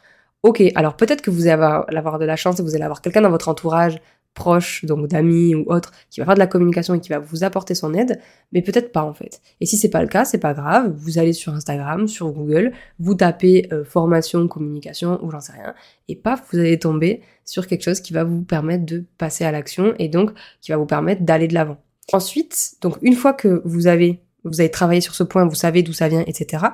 Ok, 0.43 0.63
alors 0.77 0.97
peut-être 0.97 1.21
que 1.21 1.31
vous 1.31 1.49
allez 1.49 1.53
avoir, 1.53 2.19
de 2.19 2.25
la 2.25 2.37
chance 2.37 2.61
et 2.61 2.63
vous 2.63 2.75
allez 2.75 2.85
avoir 2.85 3.03
quelqu'un 3.03 3.23
dans 3.23 3.31
votre 3.31 3.49
entourage 3.49 4.01
proche, 4.39 4.85
donc 4.85 5.09
d'amis 5.09 5.55
ou 5.57 5.65
autre, 5.67 5.93
qui 6.11 6.21
va 6.21 6.27
faire 6.27 6.35
de 6.35 6.39
la 6.39 6.47
communication 6.47 6.95
et 6.95 7.01
qui 7.01 7.09
va 7.09 7.19
vous 7.19 7.43
apporter 7.43 7.75
son 7.75 7.93
aide, 7.93 8.21
mais 8.53 8.63
peut-être 8.63 8.93
pas 8.93 9.03
en 9.03 9.13
fait. 9.13 9.43
Et 9.61 9.67
si 9.67 9.77
c'est 9.77 9.91
pas 9.91 10.01
le 10.01 10.07
cas, 10.07 10.25
c'est 10.25 10.39
pas 10.39 10.55
grave, 10.55 10.95
vous 10.97 11.19
allez 11.19 11.33
sur 11.33 11.53
Instagram, 11.53 12.07
sur 12.07 12.31
Google, 12.31 12.73
vous 13.01 13.15
tapez 13.15 13.69
euh, 13.73 13.85
formation, 13.85 14.47
communication 14.47 15.19
ou 15.25 15.31
j'en 15.33 15.41
sais 15.41 15.53
rien, 15.53 15.75
et 16.07 16.15
paf, 16.15 16.45
vous 16.53 16.59
allez 16.61 16.79
tomber 16.79 17.21
sur 17.45 17.67
quelque 17.67 17.83
chose 17.83 18.01
qui 18.01 18.13
va 18.13 18.23
vous 18.23 18.43
permettre 18.43 18.87
de 18.87 19.05
passer 19.19 19.45
à 19.45 19.51
l'action 19.51 19.95
et 19.99 20.09
donc 20.09 20.31
qui 20.61 20.71
va 20.71 20.77
vous 20.77 20.87
permettre 20.87 21.23
d'aller 21.23 21.49
de 21.49 21.55
l'avant. 21.55 21.79
Ensuite, 22.13 22.77
donc 22.81 22.97
une 23.03 23.15
fois 23.15 23.33
que 23.33 23.61
vous 23.65 23.89
avez, 23.89 24.21
vous 24.45 24.61
avez 24.61 24.71
travaillé 24.71 25.01
sur 25.01 25.15
ce 25.15 25.25
point, 25.25 25.45
vous 25.47 25.57
savez 25.57 25.83
d'où 25.83 25.93
ça 25.93 26.09
vient, 26.09 26.25
etc., 26.27 26.65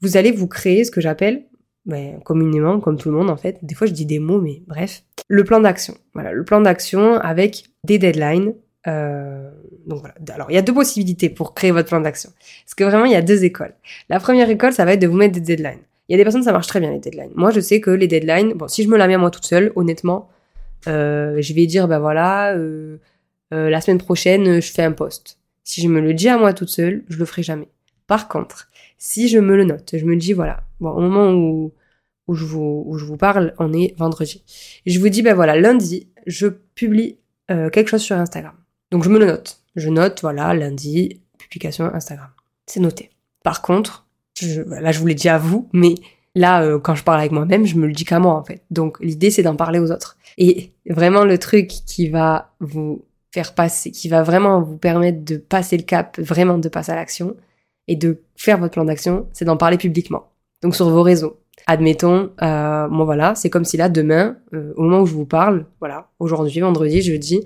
vous 0.00 0.16
allez 0.16 0.32
vous 0.32 0.48
créer 0.48 0.84
ce 0.84 0.90
que 0.90 1.00
j'appelle, 1.00 1.44
ben, 1.84 2.20
communément, 2.20 2.80
comme 2.80 2.96
tout 2.96 3.10
le 3.10 3.16
monde 3.16 3.30
en 3.30 3.36
fait, 3.36 3.58
des 3.62 3.74
fois 3.74 3.86
je 3.86 3.92
dis 3.92 4.06
des 4.06 4.18
mots, 4.18 4.40
mais 4.40 4.62
bref, 4.66 5.04
le 5.32 5.44
plan 5.44 5.60
d'action. 5.60 5.94
Voilà, 6.12 6.30
le 6.32 6.44
plan 6.44 6.60
d'action 6.60 7.14
avec 7.14 7.64
des 7.84 7.98
deadlines. 7.98 8.52
Euh, 8.86 9.50
donc 9.86 10.00
voilà. 10.00 10.14
Alors 10.34 10.50
il 10.50 10.54
y 10.54 10.58
a 10.58 10.62
deux 10.62 10.74
possibilités 10.74 11.30
pour 11.30 11.54
créer 11.54 11.70
votre 11.70 11.88
plan 11.88 12.00
d'action. 12.00 12.30
Parce 12.66 12.74
que 12.74 12.84
vraiment 12.84 13.06
il 13.06 13.12
y 13.12 13.16
a 13.16 13.22
deux 13.22 13.42
écoles. 13.42 13.72
La 14.10 14.20
première 14.20 14.50
école, 14.50 14.74
ça 14.74 14.84
va 14.84 14.92
être 14.92 15.00
de 15.00 15.06
vous 15.06 15.16
mettre 15.16 15.32
des 15.32 15.40
deadlines. 15.40 15.80
Il 16.08 16.12
y 16.12 16.14
a 16.16 16.18
des 16.18 16.24
personnes 16.24 16.42
ça 16.42 16.52
marche 16.52 16.66
très 16.66 16.80
bien 16.80 16.90
les 16.90 16.98
deadlines. 16.98 17.30
Moi 17.34 17.50
je 17.50 17.60
sais 17.60 17.80
que 17.80 17.90
les 17.90 18.08
deadlines, 18.08 18.52
bon 18.52 18.68
si 18.68 18.82
je 18.82 18.88
me 18.88 18.98
la 18.98 19.06
mets 19.08 19.14
à 19.14 19.18
moi 19.18 19.30
toute 19.30 19.46
seule, 19.46 19.72
honnêtement, 19.74 20.28
euh, 20.86 21.40
je 21.40 21.54
vais 21.54 21.64
dire 21.64 21.88
ben 21.88 21.98
voilà. 21.98 22.54
Euh, 22.54 22.98
euh, 23.54 23.70
la 23.70 23.80
semaine 23.80 23.98
prochaine, 23.98 24.60
je 24.60 24.70
fais 24.70 24.82
un 24.82 24.92
post. 24.92 25.38
Si 25.64 25.80
je 25.80 25.88
me 25.88 26.02
le 26.02 26.12
dis 26.12 26.28
à 26.28 26.36
moi 26.36 26.52
toute 26.52 26.68
seule, 26.68 27.04
je 27.08 27.16
le 27.16 27.24
ferai 27.24 27.42
jamais. 27.42 27.68
Par 28.06 28.28
contre, 28.28 28.68
si 28.98 29.28
je 29.28 29.38
me 29.38 29.56
le 29.56 29.64
note, 29.64 29.94
je 29.96 30.04
me 30.04 30.16
dis 30.16 30.34
voilà, 30.34 30.64
bon, 30.78 30.90
au 30.90 31.00
moment 31.00 31.32
où, 31.32 31.72
où, 32.28 32.34
je 32.34 32.44
vous, 32.44 32.84
où 32.86 32.98
je 32.98 33.04
vous 33.04 33.16
parle, 33.16 33.54
on 33.58 33.72
est 33.72 33.94
vendredi. 33.98 34.42
Je 34.86 34.98
vous 34.98 35.08
dis 35.08 35.22
ben 35.22 35.34
voilà, 35.34 35.58
lundi, 35.58 36.08
je 36.26 36.46
publie 36.46 37.18
euh, 37.50 37.70
quelque 37.70 37.88
chose 37.88 38.02
sur 38.02 38.16
Instagram. 38.16 38.54
Donc 38.90 39.04
je 39.04 39.08
me 39.08 39.18
le 39.18 39.26
note. 39.26 39.60
Je 39.76 39.88
note 39.88 40.20
voilà, 40.22 40.54
lundi, 40.54 41.22
publication 41.38 41.86
Instagram. 41.92 42.28
C'est 42.66 42.80
noté. 42.80 43.10
Par 43.42 43.62
contre, 43.62 44.06
je, 44.40 44.62
là 44.62 44.92
je 44.92 44.98
vous 44.98 45.06
l'ai 45.06 45.14
dit 45.14 45.28
à 45.28 45.38
vous, 45.38 45.68
mais 45.72 45.94
là 46.34 46.62
euh, 46.62 46.78
quand 46.78 46.94
je 46.94 47.04
parle 47.04 47.20
avec 47.20 47.32
moi-même, 47.32 47.66
je 47.66 47.76
me 47.76 47.86
le 47.86 47.92
dis 47.92 48.04
qu'à 48.04 48.18
moi 48.18 48.34
en 48.34 48.44
fait. 48.44 48.62
Donc 48.70 48.98
l'idée 49.00 49.30
c'est 49.30 49.42
d'en 49.42 49.56
parler 49.56 49.78
aux 49.78 49.90
autres. 49.90 50.16
Et 50.38 50.72
vraiment 50.86 51.24
le 51.24 51.38
truc 51.38 51.68
qui 51.68 52.08
va 52.08 52.54
vous 52.60 53.04
faire 53.32 53.54
passer, 53.54 53.90
qui 53.90 54.08
va 54.08 54.22
vraiment 54.22 54.60
vous 54.60 54.76
permettre 54.76 55.24
de 55.24 55.36
passer 55.36 55.76
le 55.76 55.82
cap, 55.82 56.18
vraiment 56.20 56.58
de 56.58 56.68
passer 56.68 56.92
à 56.92 56.96
l'action 56.96 57.36
et 57.88 57.96
de 57.96 58.22
faire 58.36 58.58
votre 58.58 58.74
plan 58.74 58.84
d'action, 58.84 59.26
c'est 59.32 59.44
d'en 59.44 59.56
parler 59.56 59.78
publiquement. 59.78 60.28
Donc 60.62 60.76
sur 60.76 60.88
vos 60.88 61.02
réseaux. 61.02 61.41
Admettons, 61.66 62.30
euh, 62.42 62.88
bon 62.88 63.04
voilà, 63.04 63.34
c'est 63.34 63.50
comme 63.50 63.64
si 63.64 63.76
là 63.76 63.88
demain, 63.88 64.36
euh, 64.54 64.72
au 64.76 64.82
moment 64.82 65.00
où 65.02 65.06
je 65.06 65.14
vous 65.14 65.26
parle, 65.26 65.66
voilà, 65.80 66.08
aujourd'hui, 66.18 66.60
vendredi, 66.60 67.02
jeudi, 67.02 67.40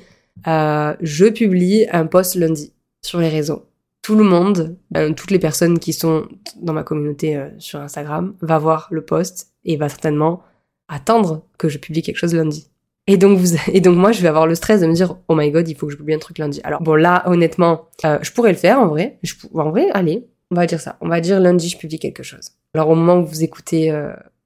euh, 0.46 0.94
je 1.00 1.26
publie 1.26 1.86
un 1.92 2.06
post 2.06 2.34
lundi 2.34 2.72
sur 3.02 3.20
les 3.20 3.28
réseaux. 3.28 3.64
tout 4.02 4.14
le 4.14 4.22
monde, 4.22 4.76
euh, 4.96 5.12
toutes 5.14 5.32
les 5.32 5.40
personnes 5.40 5.80
qui 5.80 5.92
sont 5.92 6.28
dans 6.62 6.72
ma 6.72 6.84
communauté 6.84 7.36
euh, 7.36 7.48
sur 7.58 7.80
Instagram, 7.80 8.34
va 8.40 8.56
voir 8.56 8.86
le 8.92 9.04
post 9.04 9.48
et 9.64 9.76
va 9.76 9.88
certainement 9.88 10.42
attendre 10.86 11.42
que 11.58 11.68
je 11.68 11.78
publie 11.78 12.02
quelque 12.02 12.16
chose 12.16 12.32
lundi. 12.32 12.70
Et 13.08 13.16
donc 13.16 13.36
vous, 13.36 13.56
et 13.72 13.80
donc 13.80 13.96
moi 13.96 14.12
je 14.12 14.22
vais 14.22 14.28
avoir 14.28 14.46
le 14.46 14.54
stress 14.54 14.80
de 14.80 14.86
me 14.86 14.92
dire 14.92 15.16
oh 15.26 15.34
my 15.34 15.50
god 15.50 15.68
il 15.68 15.76
faut 15.76 15.86
que 15.86 15.92
je 15.92 15.98
publie 15.98 16.14
un 16.14 16.20
truc 16.20 16.38
lundi. 16.38 16.60
Alors 16.62 16.80
bon 16.82 16.94
là 16.94 17.24
honnêtement 17.26 17.88
euh, 18.04 18.18
je 18.22 18.30
pourrais 18.30 18.52
le 18.52 18.58
faire 18.58 18.78
en 18.78 18.86
vrai. 18.86 19.18
Je, 19.24 19.34
en 19.54 19.70
vrai 19.70 19.88
allez 19.92 20.28
on 20.50 20.54
va 20.54 20.66
dire 20.66 20.80
ça. 20.80 20.96
On 21.00 21.08
va 21.08 21.20
dire 21.20 21.40
lundi 21.40 21.68
je 21.68 21.78
publie 21.78 21.98
quelque 21.98 22.22
chose. 22.22 22.50
Alors 22.74 22.88
au 22.90 22.94
moment 22.94 23.18
où 23.18 23.26
vous 23.26 23.42
écoutez, 23.42 23.92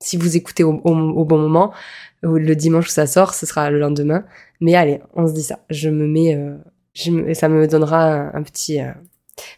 si 0.01 0.17
vous 0.17 0.37
écoutez 0.37 0.65
au, 0.65 0.73
bon 0.73 1.39
moment, 1.39 1.73
le 2.23 2.55
dimanche 2.55 2.87
où 2.87 2.91
ça 2.91 3.07
sort, 3.07 3.35
ce 3.35 3.47
sera 3.47 3.71
le 3.71 3.79
lendemain. 3.79 4.25
Mais 4.61 4.75
allez 4.77 5.01
on 5.15 5.27
se 5.27 5.33
dit 5.35 5.43
ça. 5.43 5.59
Je 5.69 5.91
me 5.91 6.07
mets, 6.07 6.39
je 6.95 7.33
ça 7.35 7.49
me 7.49 7.67
donnera 7.67 8.35
un 8.35 8.43
petit 8.43 8.81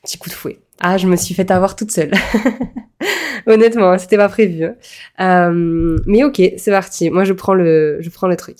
Petit 0.02 0.18
coup 0.18 0.28
de 0.28 0.34
fouet. 0.34 0.58
Ah, 0.80 0.96
je 0.96 1.06
me 1.06 1.16
suis 1.16 1.34
fait 1.34 1.50
avoir 1.50 1.76
toute 1.76 1.90
seule. 1.90 2.10
Honnêtement, 3.46 3.98
c'était 3.98 4.16
pas 4.16 4.28
prévu. 4.28 4.64
Hein. 4.64 4.74
Euh, 5.20 5.98
mais 6.06 6.24
ok, 6.24 6.40
c'est 6.56 6.70
parti. 6.70 7.10
Moi, 7.10 7.24
je 7.24 7.32
prends 7.32 7.54
le, 7.54 7.98
je 8.00 8.10
prends 8.10 8.28
le 8.28 8.36
truc. 8.36 8.56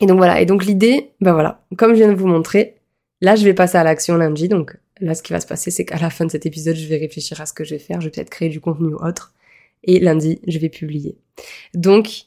Et 0.00 0.06
donc 0.06 0.18
voilà. 0.18 0.40
Et 0.40 0.46
donc 0.46 0.64
l'idée, 0.64 1.10
ben 1.20 1.32
voilà, 1.32 1.62
comme 1.76 1.90
je 1.90 1.98
viens 1.98 2.12
de 2.12 2.16
vous 2.16 2.26
montrer, 2.26 2.76
là, 3.20 3.36
je 3.36 3.44
vais 3.44 3.54
passer 3.54 3.78
à 3.78 3.84
l'action 3.84 4.16
lundi. 4.16 4.48
Donc 4.48 4.76
là, 5.02 5.14
ce 5.14 5.22
qui 5.22 5.32
va 5.32 5.40
se 5.40 5.46
passer, 5.46 5.70
c'est 5.70 5.84
qu'à 5.84 5.98
la 5.98 6.10
fin 6.10 6.24
de 6.24 6.30
cet 6.30 6.46
épisode, 6.46 6.76
je 6.76 6.86
vais 6.86 6.96
réfléchir 6.96 7.40
à 7.40 7.46
ce 7.46 7.52
que 7.52 7.64
je 7.64 7.74
vais 7.74 7.78
faire. 7.78 8.00
Je 8.00 8.06
vais 8.06 8.10
peut-être 8.10 8.30
créer 8.30 8.48
du 8.48 8.60
contenu 8.60 8.94
autre. 8.94 9.34
Et 9.84 9.98
lundi, 10.00 10.40
je 10.46 10.58
vais 10.58 10.68
publier. 10.68 11.18
Donc, 11.74 12.26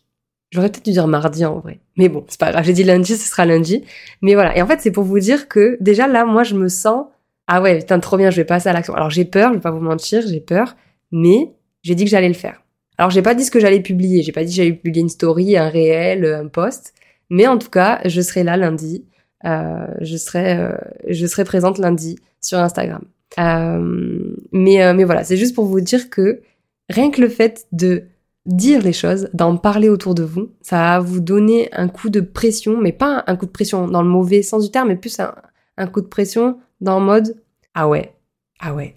j'aurais 0.52 0.70
peut-être 0.70 0.86
dû 0.86 0.92
dire 0.92 1.08
mardi 1.08 1.46
en 1.46 1.60
vrai. 1.60 1.80
Mais 1.98 2.10
bon, 2.10 2.26
c'est 2.28 2.40
pas 2.40 2.52
grave. 2.52 2.66
J'ai 2.66 2.74
dit 2.74 2.84
lundi, 2.84 3.16
ce 3.16 3.28
sera 3.28 3.46
lundi. 3.46 3.84
Mais 4.22 4.34
voilà. 4.36 4.56
Et 4.58 4.62
en 4.62 4.68
fait, 4.68 4.82
c'est 4.82 4.92
pour 4.92 5.06
vous 5.06 5.20
dire 5.20 5.48
que 5.48 5.78
déjà 5.80 6.08
là, 6.08 6.26
moi, 6.26 6.44
je 6.44 6.56
me 6.56 6.68
sens 6.68 7.06
ah 7.48 7.62
ouais, 7.62 7.80
putain, 7.80 8.00
trop 8.00 8.18
bien, 8.18 8.32
je 8.32 8.38
vais 8.38 8.46
passer 8.46 8.70
à 8.70 8.74
l'action. 8.74 8.94
Alors 8.96 9.10
j'ai 9.10 9.26
peur, 9.26 9.50
je 9.50 9.56
vais 9.56 9.62
pas 9.62 9.72
vous 9.72 9.80
mentir, 9.80 10.24
j'ai 10.28 10.40
peur, 10.40 10.76
mais 11.12 11.54
j'ai 11.84 11.96
dit 11.96 12.06
que 12.06 12.10
j'allais 12.10 12.28
le 12.28 12.34
faire. 12.34 12.64
Alors 12.98 13.12
j'ai 13.12 13.22
pas 13.22 13.36
dit 13.36 13.44
ce 13.44 13.52
que 13.52 13.60
j'allais 13.60 13.82
publier, 13.82 14.24
j'ai 14.24 14.32
pas 14.32 14.44
dit 14.44 14.52
que 14.52 14.56
j'allais 14.56 14.74
publier 14.74 15.02
une 15.02 15.10
story, 15.10 15.58
un 15.58 15.70
réel, 15.70 16.26
un 16.26 16.48
post, 16.48 16.94
mais 17.30 17.46
en 17.48 17.58
tout 17.58 17.70
cas, 17.70 18.02
je 18.06 18.22
serai 18.22 18.44
là 18.44 18.58
lundi, 18.58 19.06
euh, 19.46 19.86
je 20.02 20.18
serai, 20.18 20.58
euh, 20.58 20.76
je 21.08 21.26
serai 21.28 21.44
présente 21.44 21.78
lundi 21.78 22.18
sur 22.46 22.60
Instagram. 22.60 23.04
Euh, 23.40 24.36
mais, 24.52 24.84
euh, 24.84 24.94
mais 24.94 25.04
voilà, 25.04 25.24
c'est 25.24 25.38
juste 25.38 25.56
pour 25.56 25.66
vous 25.66 25.82
dire 25.82 26.10
que 26.10 26.42
rien 26.90 27.12
que 27.12 27.22
le 27.22 27.30
fait 27.30 27.68
de 27.72 28.04
dire 28.46 28.82
les 28.82 28.94
choses, 28.94 29.30
d'en 29.34 29.58
parler 29.58 29.90
autour 29.90 30.14
de 30.14 30.24
vous, 30.24 30.52
ça 30.62 30.78
va 30.78 31.00
vous 31.00 31.20
donner 31.20 31.70
un 31.74 31.88
coup 31.88 32.10
de 32.10 32.22
pression, 32.22 32.78
mais 32.80 32.92
pas 32.92 33.24
un 33.28 33.36
coup 33.36 33.48
de 33.48 33.52
pression 33.52 33.88
dans 33.88 34.04
le 34.04 34.10
mauvais 34.10 34.44
sens 34.44 34.64
du 34.64 34.72
terme, 34.72 34.90
mais 34.90 34.96
plus 34.96 35.20
un, 35.20 35.34
un 35.78 35.88
coup 35.88 36.02
de 36.02 36.08
pression 36.08 36.60
dans 36.82 37.00
le 37.00 37.06
mode 37.06 37.36
ah 37.74 37.90
ouais, 37.90 38.14
ah 38.60 38.74
ouais, 38.74 38.96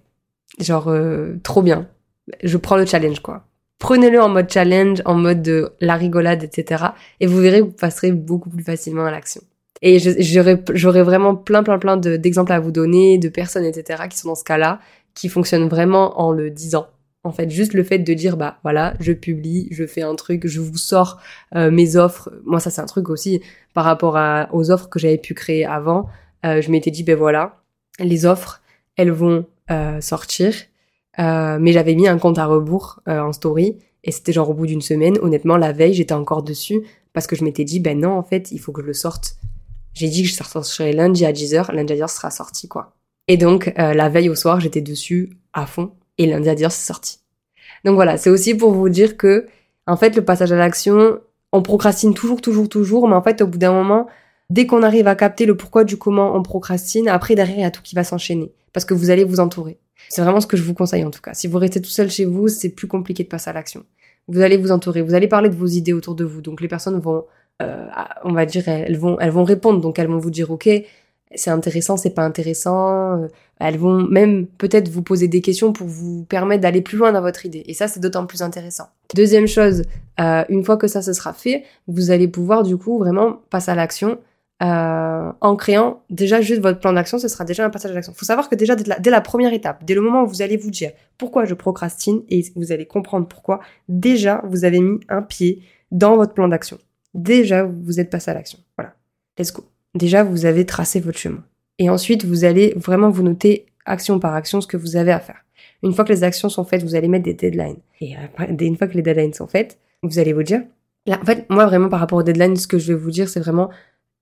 genre 0.60 0.88
euh, 0.88 1.36
trop 1.42 1.62
bien, 1.62 1.88
je 2.44 2.56
prends 2.56 2.76
le 2.76 2.86
challenge 2.86 3.20
quoi. 3.20 3.44
Prenez-le 3.78 4.20
en 4.20 4.28
mode 4.28 4.50
challenge, 4.50 5.02
en 5.04 5.14
mode 5.14 5.40
de 5.40 5.70
la 5.80 5.94
rigolade, 5.94 6.42
etc. 6.42 6.84
Et 7.20 7.26
vous 7.26 7.38
verrez, 7.38 7.60
vous 7.60 7.70
passerez 7.70 8.10
beaucoup 8.10 8.50
plus 8.50 8.64
facilement 8.64 9.06
à 9.06 9.10
l'action. 9.12 9.40
Et 9.82 9.98
j'aurais 9.98 11.02
vraiment 11.02 11.34
plein, 11.34 11.62
plein, 11.62 11.78
plein 11.78 11.96
d'exemples 11.96 12.52
à 12.52 12.60
vous 12.60 12.72
donner, 12.72 13.18
de 13.18 13.28
personnes, 13.28 13.64
etc., 13.64 14.04
qui 14.10 14.18
sont 14.18 14.28
dans 14.28 14.34
ce 14.34 14.44
cas-là, 14.44 14.80
qui 15.14 15.28
fonctionnent 15.28 15.68
vraiment 15.68 16.20
en 16.20 16.32
le 16.32 16.50
disant. 16.50 16.86
En 17.24 17.32
fait, 17.32 17.50
juste 17.50 17.74
le 17.74 17.82
fait 17.82 17.98
de 17.98 18.14
dire, 18.14 18.36
bah 18.36 18.58
voilà, 18.62 18.94
je 19.00 19.12
publie, 19.12 19.68
je 19.70 19.86
fais 19.86 20.02
un 20.02 20.14
truc, 20.14 20.46
je 20.46 20.60
vous 20.60 20.76
sors 20.76 21.20
euh, 21.54 21.70
mes 21.70 21.96
offres. 21.96 22.30
Moi, 22.44 22.60
ça, 22.60 22.70
c'est 22.70 22.80
un 22.80 22.86
truc 22.86 23.08
aussi 23.08 23.40
par 23.74 23.84
rapport 23.84 24.16
à, 24.16 24.48
aux 24.52 24.70
offres 24.70 24.88
que 24.88 24.98
j'avais 24.98 25.18
pu 25.18 25.34
créer 25.34 25.64
avant. 25.64 26.08
Euh, 26.46 26.62
je 26.62 26.70
m'étais 26.70 26.90
dit, 26.90 27.02
ben 27.02 27.16
voilà, 27.16 27.60
les 27.98 28.24
offres, 28.24 28.62
elles 28.96 29.10
vont 29.10 29.46
euh, 29.70 30.00
sortir. 30.00 30.54
Euh, 31.18 31.58
mais 31.60 31.72
j'avais 31.72 31.94
mis 31.94 32.06
un 32.06 32.18
compte 32.18 32.38
à 32.38 32.46
rebours 32.46 33.00
euh, 33.08 33.20
en 33.20 33.32
story 33.32 33.76
et 34.04 34.12
c'était 34.12 34.32
genre 34.32 34.48
au 34.50 34.54
bout 34.54 34.66
d'une 34.66 34.80
semaine. 34.80 35.18
Honnêtement, 35.20 35.56
la 35.56 35.72
veille, 35.72 35.94
j'étais 35.94 36.14
encore 36.14 36.42
dessus 36.42 36.82
parce 37.12 37.26
que 37.26 37.34
je 37.34 37.44
m'étais 37.44 37.64
dit, 37.64 37.80
ben 37.80 37.98
non, 37.98 38.12
en 38.12 38.22
fait, 38.22 38.52
il 38.52 38.58
faut 38.58 38.72
que 38.72 38.82
je 38.82 38.86
le 38.86 38.94
sorte. 38.94 39.36
J'ai 39.94 40.08
dit 40.08 40.22
que 40.22 40.28
je 40.28 40.34
sortirais 40.34 40.92
lundi 40.92 41.24
à 41.24 41.32
10h, 41.32 41.72
lundi 41.72 41.92
à 41.92 41.96
10h 41.96 42.08
sera 42.08 42.30
sorti, 42.30 42.68
quoi. 42.68 42.94
Et 43.26 43.36
donc, 43.36 43.72
la 43.76 44.08
veille 44.08 44.28
au 44.28 44.34
soir, 44.34 44.60
j'étais 44.60 44.80
dessus 44.80 45.36
à 45.52 45.66
fond 45.66 45.92
et 46.16 46.26
lundi 46.26 46.48
à 46.48 46.54
10h, 46.54 46.70
c'est 46.70 46.86
sorti. 46.86 47.18
Donc 47.84 47.94
voilà, 47.94 48.16
c'est 48.16 48.30
aussi 48.30 48.54
pour 48.54 48.72
vous 48.72 48.88
dire 48.88 49.16
que, 49.16 49.46
en 49.86 49.96
fait, 49.96 50.16
le 50.16 50.24
passage 50.24 50.52
à 50.52 50.56
l'action, 50.56 51.18
on 51.52 51.62
procrastine 51.62 52.14
toujours, 52.14 52.40
toujours, 52.40 52.68
toujours, 52.68 53.08
mais 53.08 53.14
en 53.14 53.22
fait, 53.22 53.42
au 53.42 53.46
bout 53.46 53.58
d'un 53.58 53.72
moment, 53.72 54.08
Dès 54.50 54.66
qu'on 54.66 54.82
arrive 54.82 55.06
à 55.06 55.14
capter 55.14 55.44
le 55.44 55.56
pourquoi 55.56 55.84
du 55.84 55.98
comment 55.98 56.34
on 56.34 56.42
procrastine, 56.42 57.08
après 57.08 57.34
derrière 57.34 57.58
il 57.58 57.62
y 57.62 57.64
a 57.64 57.70
tout 57.70 57.82
qui 57.82 57.94
va 57.94 58.02
s'enchaîner 58.02 58.52
parce 58.72 58.86
que 58.86 58.94
vous 58.94 59.10
allez 59.10 59.24
vous 59.24 59.40
entourer. 59.40 59.78
C'est 60.08 60.22
vraiment 60.22 60.40
ce 60.40 60.46
que 60.46 60.56
je 60.56 60.62
vous 60.62 60.72
conseille 60.72 61.04
en 61.04 61.10
tout 61.10 61.20
cas. 61.20 61.34
Si 61.34 61.46
vous 61.48 61.58
restez 61.58 61.82
tout 61.82 61.90
seul 61.90 62.10
chez 62.10 62.24
vous, 62.24 62.48
c'est 62.48 62.70
plus 62.70 62.86
compliqué 62.86 63.24
de 63.24 63.28
passer 63.28 63.50
à 63.50 63.52
l'action. 63.52 63.84
Vous 64.26 64.40
allez 64.40 64.56
vous 64.56 64.70
entourer, 64.70 65.02
vous 65.02 65.14
allez 65.14 65.28
parler 65.28 65.50
de 65.50 65.54
vos 65.54 65.66
idées 65.66 65.92
autour 65.92 66.14
de 66.14 66.24
vous. 66.24 66.40
Donc 66.40 66.62
les 66.62 66.68
personnes 66.68 66.98
vont, 66.98 67.16
euh, 67.16 67.22
on 67.60 68.32
va 68.32 68.46
dire, 68.46 68.68
elles 68.68 68.98
vont, 68.98 69.18
elles 69.20 69.30
vont 69.30 69.44
répondre. 69.44 69.80
Donc 69.80 69.98
elles 69.98 70.08
vont 70.08 70.18
vous 70.18 70.30
dire 70.30 70.50
ok, 70.50 70.68
c'est 71.34 71.50
intéressant, 71.50 71.96
c'est 71.96 72.10
pas 72.10 72.24
intéressant. 72.24 73.22
Euh, 73.22 73.28
elles 73.60 73.76
vont 73.76 74.02
même 74.06 74.46
peut-être 74.46 74.88
vous 74.88 75.02
poser 75.02 75.28
des 75.28 75.40
questions 75.40 75.72
pour 75.72 75.86
vous 75.86 76.24
permettre 76.24 76.62
d'aller 76.62 76.80
plus 76.80 76.96
loin 76.96 77.12
dans 77.12 77.20
votre 77.20 77.44
idée. 77.44 77.64
Et 77.66 77.74
ça, 77.74 77.88
c'est 77.88 78.00
d'autant 78.00 78.26
plus 78.26 78.42
intéressant. 78.42 78.88
Deuxième 79.14 79.46
chose, 79.46 79.82
euh, 80.20 80.44
une 80.48 80.64
fois 80.64 80.76
que 80.76 80.86
ça 80.86 81.02
se 81.02 81.12
sera 81.12 81.32
fait, 81.32 81.64
vous 81.86 82.10
allez 82.10 82.28
pouvoir 82.28 82.62
du 82.62 82.76
coup 82.76 82.98
vraiment 82.98 83.40
passer 83.50 83.70
à 83.70 83.74
l'action 83.74 84.18
euh, 84.62 85.32
en 85.40 85.54
créant 85.54 86.02
déjà 86.10 86.40
juste 86.40 86.60
votre 86.60 86.80
plan 86.80 86.92
d'action, 86.92 87.18
ce 87.18 87.28
sera 87.28 87.44
déjà 87.44 87.64
un 87.64 87.70
passage 87.70 87.92
d'action. 87.92 88.12
Il 88.14 88.18
faut 88.18 88.26
savoir 88.26 88.48
que 88.48 88.56
déjà 88.56 88.74
dès 88.74 89.10
la, 89.10 89.20
première 89.20 89.52
étape, 89.52 89.84
dès 89.84 89.94
le 89.94 90.00
moment 90.00 90.22
où 90.22 90.26
vous 90.26 90.42
allez 90.42 90.56
vous 90.56 90.70
dire 90.70 90.90
pourquoi 91.16 91.44
je 91.44 91.54
procrastine 91.54 92.22
et 92.28 92.44
vous 92.56 92.72
allez 92.72 92.86
comprendre 92.86 93.28
pourquoi, 93.28 93.60
déjà 93.88 94.42
vous 94.44 94.64
avez 94.64 94.80
mis 94.80 94.98
un 95.08 95.22
pied 95.22 95.62
dans 95.92 96.16
votre 96.16 96.34
plan 96.34 96.48
d'action. 96.48 96.78
Déjà 97.18 97.64
vous 97.64 97.98
êtes 97.98 98.10
passé 98.10 98.30
à 98.30 98.34
l'action. 98.34 98.58
Voilà. 98.76 98.94
Let's 99.38 99.52
go. 99.52 99.64
Déjà 99.94 100.22
vous 100.22 100.46
avez 100.46 100.64
tracé 100.64 101.00
votre 101.00 101.18
chemin. 101.18 101.44
Et 101.78 101.90
ensuite 101.90 102.24
vous 102.24 102.44
allez 102.44 102.74
vraiment 102.76 103.10
vous 103.10 103.22
noter 103.22 103.66
action 103.84 104.20
par 104.20 104.34
action 104.34 104.60
ce 104.60 104.66
que 104.66 104.76
vous 104.76 104.96
avez 104.96 105.12
à 105.12 105.18
faire. 105.18 105.44
Une 105.82 105.92
fois 105.92 106.04
que 106.04 106.12
les 106.12 106.24
actions 106.24 106.48
sont 106.48 106.64
faites, 106.64 106.82
vous 106.82 106.94
allez 106.94 107.08
mettre 107.08 107.24
des 107.24 107.34
deadlines. 107.34 107.78
Et 108.00 108.14
une 108.60 108.76
fois 108.76 108.86
que 108.86 108.94
les 108.94 109.02
deadlines 109.02 109.32
sont 109.34 109.46
faites, 109.46 109.78
vous 110.02 110.18
allez 110.18 110.32
vous 110.32 110.42
dire, 110.42 110.62
là, 111.06 111.18
en 111.20 111.24
fait, 111.24 111.48
moi 111.50 111.66
vraiment 111.66 111.88
par 111.88 112.00
rapport 112.00 112.18
aux 112.18 112.22
deadlines, 112.22 112.56
ce 112.56 112.66
que 112.66 112.78
je 112.78 112.92
vais 112.92 112.98
vous 112.98 113.10
dire, 113.10 113.28
c'est 113.28 113.40
vraiment 113.40 113.70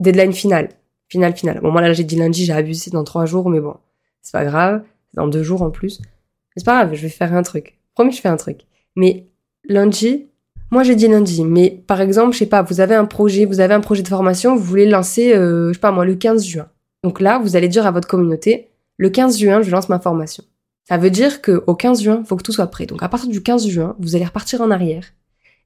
deadline 0.01 0.33
finale. 0.33 0.71
Finale, 1.09 1.37
finale. 1.37 1.61
Bon, 1.61 1.71
moi 1.71 1.83
là, 1.83 1.93
j'ai 1.93 2.05
dit 2.05 2.17
lundi, 2.17 2.45
j'ai 2.45 2.53
abusé 2.53 2.91
dans 2.91 3.05
trois 3.05 3.27
jours, 3.27 3.51
mais 3.51 3.61
bon, 3.61 3.77
c'est 4.23 4.33
pas 4.33 4.45
grave. 4.45 4.83
Dans 5.15 5.29
deux 5.29 5.43
jours 5.43 5.63
en 5.63 5.71
plus. 5.71 6.01
C'est 6.57 6.65
pas 6.65 6.85
grave, 6.85 6.95
je 6.95 7.03
vais 7.03 7.09
faire 7.09 7.35
un 7.35 7.43
truc. 7.43 7.79
Promis, 7.95 8.13
je 8.13 8.21
fais 8.21 8.29
un 8.29 8.37
truc. 8.37 8.63
Mais 8.97 9.27
lundi, 9.69 10.29
moi 10.71 10.83
j'ai 10.83 10.97
dit 10.97 11.09
lundi, 11.09 11.45
mais 11.45 11.83
par 11.87 12.01
exemple, 12.01 12.33
je 12.33 12.39
sais 12.39 12.47
pas, 12.47 12.63
vous 12.63 12.81
avez 12.81 12.95
un 12.95 13.05
projet, 13.05 13.45
vous 13.45 13.61
avez 13.61 13.75
un 13.75 13.81
projet 13.81 14.03
de 14.03 14.09
formation, 14.09 14.57
vous 14.57 14.63
voulez 14.63 14.87
lancer, 14.87 15.35
euh, 15.35 15.69
je 15.69 15.75
sais 15.75 15.81
pas 15.81 15.93
moi, 15.93 16.05
le 16.05 16.15
15 16.15 16.45
juin. 16.45 16.69
Donc 17.05 17.21
là, 17.21 17.39
vous 17.39 17.57
allez 17.57 17.69
dire 17.69 17.87
à 17.87 17.93
votre 17.93 18.09
communauté, 18.09 18.71
le 18.97 19.11
15 19.11 19.39
juin, 19.39 19.63
je 19.63 19.71
lance 19.71 19.89
ma 19.89 20.01
formation. 20.01 20.43
Ça 20.89 20.99
veut 20.99 21.11
dire 21.11 21.41
que 21.41 21.63
au 21.67 21.75
15 21.75 22.03
juin, 22.03 22.25
faut 22.25 22.37
que 22.37 22.43
tout 22.43 22.53
soit 22.53 22.67
prêt. 22.69 22.87
Donc 22.87 23.03
à 23.03 23.09
partir 23.09 23.29
du 23.29 23.43
15 23.43 23.67
juin, 23.69 23.97
vous 23.99 24.17
allez 24.17 24.25
repartir 24.25 24.61
en 24.61 24.71
arrière 24.71 25.05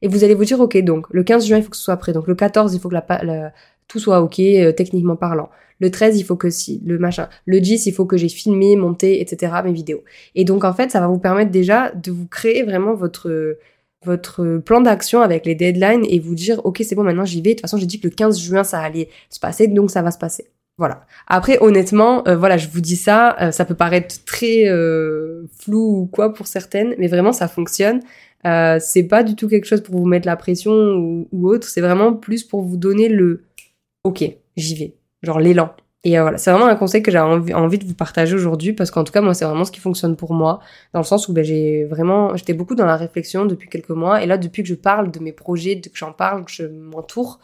et 0.02 0.08
vous 0.08 0.24
allez 0.24 0.34
vous 0.34 0.44
dire, 0.44 0.60
ok, 0.60 0.78
donc 0.78 1.06
le 1.10 1.22
15 1.22 1.46
juin, 1.46 1.58
il 1.58 1.62
faut 1.62 1.70
que 1.70 1.76
ce 1.76 1.82
soit 1.82 1.96
prêt. 1.96 2.12
Donc 2.12 2.26
le 2.26 2.34
14, 2.34 2.74
il 2.74 2.80
faut 2.80 2.88
que 2.88 2.94
la, 2.94 3.52
tout 3.86 3.98
soit 3.98 4.20
ok 4.20 4.38
euh, 4.40 4.72
techniquement 4.72 5.16
parlant. 5.16 5.50
Le 5.78 5.90
13, 5.90 6.18
il 6.18 6.24
faut 6.24 6.36
que 6.36 6.50
si, 6.50 6.82
le 6.84 6.98
machin. 6.98 7.28
Le 7.46 7.60
10, 7.60 7.86
il 7.86 7.92
faut 7.92 8.04
que 8.04 8.16
j'ai 8.16 8.28
filmé, 8.28 8.76
monté, 8.76 9.20
etc. 9.20 9.52
mes 9.64 9.72
vidéos. 9.72 10.04
Et 10.34 10.44
donc 10.44 10.64
en 10.64 10.74
fait, 10.74 10.90
ça 10.90 11.00
va 11.00 11.08
vous 11.08 11.18
permettre 11.18 11.50
déjà 11.50 11.90
de 11.90 12.10
vous 12.10 12.26
créer 12.26 12.62
vraiment 12.62 12.94
votre 12.94 13.58
votre 14.04 14.58
plan 14.58 14.80
d'action 14.80 15.20
avec 15.20 15.44
les 15.46 15.54
deadlines 15.54 16.04
et 16.08 16.18
vous 16.18 16.34
dire 16.34 16.60
ok 16.64 16.82
c'est 16.84 16.94
bon 16.94 17.02
maintenant 17.02 17.24
j'y 17.24 17.42
vais. 17.42 17.50
De 17.50 17.54
toute 17.54 17.62
façon 17.62 17.76
j'ai 17.76 17.86
dit 17.86 18.00
que 18.00 18.08
le 18.08 18.14
15 18.14 18.38
juin 18.38 18.64
ça 18.64 18.80
allait 18.80 19.08
se 19.28 19.38
passer 19.40 19.68
donc 19.68 19.90
ça 19.90 20.02
va 20.02 20.10
se 20.10 20.18
passer. 20.18 20.46
Voilà. 20.78 21.04
Après 21.26 21.58
honnêtement 21.60 22.26
euh, 22.26 22.36
voilà 22.36 22.56
je 22.56 22.68
vous 22.68 22.80
dis 22.80 22.96
ça 22.96 23.36
euh, 23.40 23.50
ça 23.50 23.64
peut 23.64 23.74
paraître 23.74 24.24
très 24.24 24.64
flou 25.58 26.02
ou 26.02 26.06
quoi 26.06 26.32
pour 26.32 26.46
certaines 26.46 26.94
mais 26.98 27.08
vraiment 27.08 27.32
ça 27.32 27.48
fonctionne. 27.48 28.00
c'est 28.44 29.06
pas 29.08 29.22
du 29.22 29.36
tout 29.36 29.48
quelque 29.48 29.66
chose 29.66 29.82
pour 29.82 29.96
vous 29.96 30.06
mettre 30.06 30.26
la 30.26 30.36
pression 30.36 30.72
ou, 30.72 31.28
ou 31.32 31.48
autre 31.48 31.68
c'est 31.68 31.82
vraiment 31.82 32.14
plus 32.14 32.44
pour 32.44 32.62
vous 32.62 32.76
donner 32.76 33.08
le 33.08 33.42
ok, 34.04 34.24
j'y 34.56 34.74
vais. 34.74 34.94
Genre 35.22 35.38
l'élan. 35.38 35.74
Et 36.02 36.18
euh, 36.18 36.22
voilà, 36.22 36.38
c'est 36.38 36.50
vraiment 36.50 36.66
un 36.66 36.76
conseil 36.76 37.02
que 37.02 37.10
j'ai 37.10 37.18
envie, 37.18 37.78
de 37.78 37.84
vous 37.84 37.94
partager 37.94 38.34
aujourd'hui 38.34 38.72
parce 38.72 38.90
qu'en 38.90 39.04
tout 39.04 39.12
cas, 39.12 39.20
moi, 39.20 39.34
c'est 39.34 39.44
vraiment 39.44 39.64
ce 39.64 39.72
qui 39.72 39.80
fonctionne 39.80 40.16
pour 40.16 40.32
moi, 40.32 40.60
dans 40.94 41.00
le 41.00 41.04
sens 41.04 41.28
où 41.28 41.34
ben, 41.34 41.44
j'ai 41.44 41.84
vraiment, 41.84 42.34
j'étais 42.36 42.54
beaucoup 42.54 42.74
dans 42.74 42.86
la 42.86 42.96
réflexion 42.96 43.44
depuis 43.44 43.68
quelques 43.68 43.90
mois, 43.90 44.22
et 44.22 44.26
là, 44.26 44.38
depuis 44.38 44.62
que 44.62 44.68
je 44.68 44.74
parle 44.74 45.10
de 45.10 45.20
mes 45.20 45.32
projets, 45.32 45.80
que 45.80 45.90
j'en 45.94 46.12
parle, 46.12 46.44
que 46.46 46.52
je 46.52 46.64
m'entoure, 46.64 47.38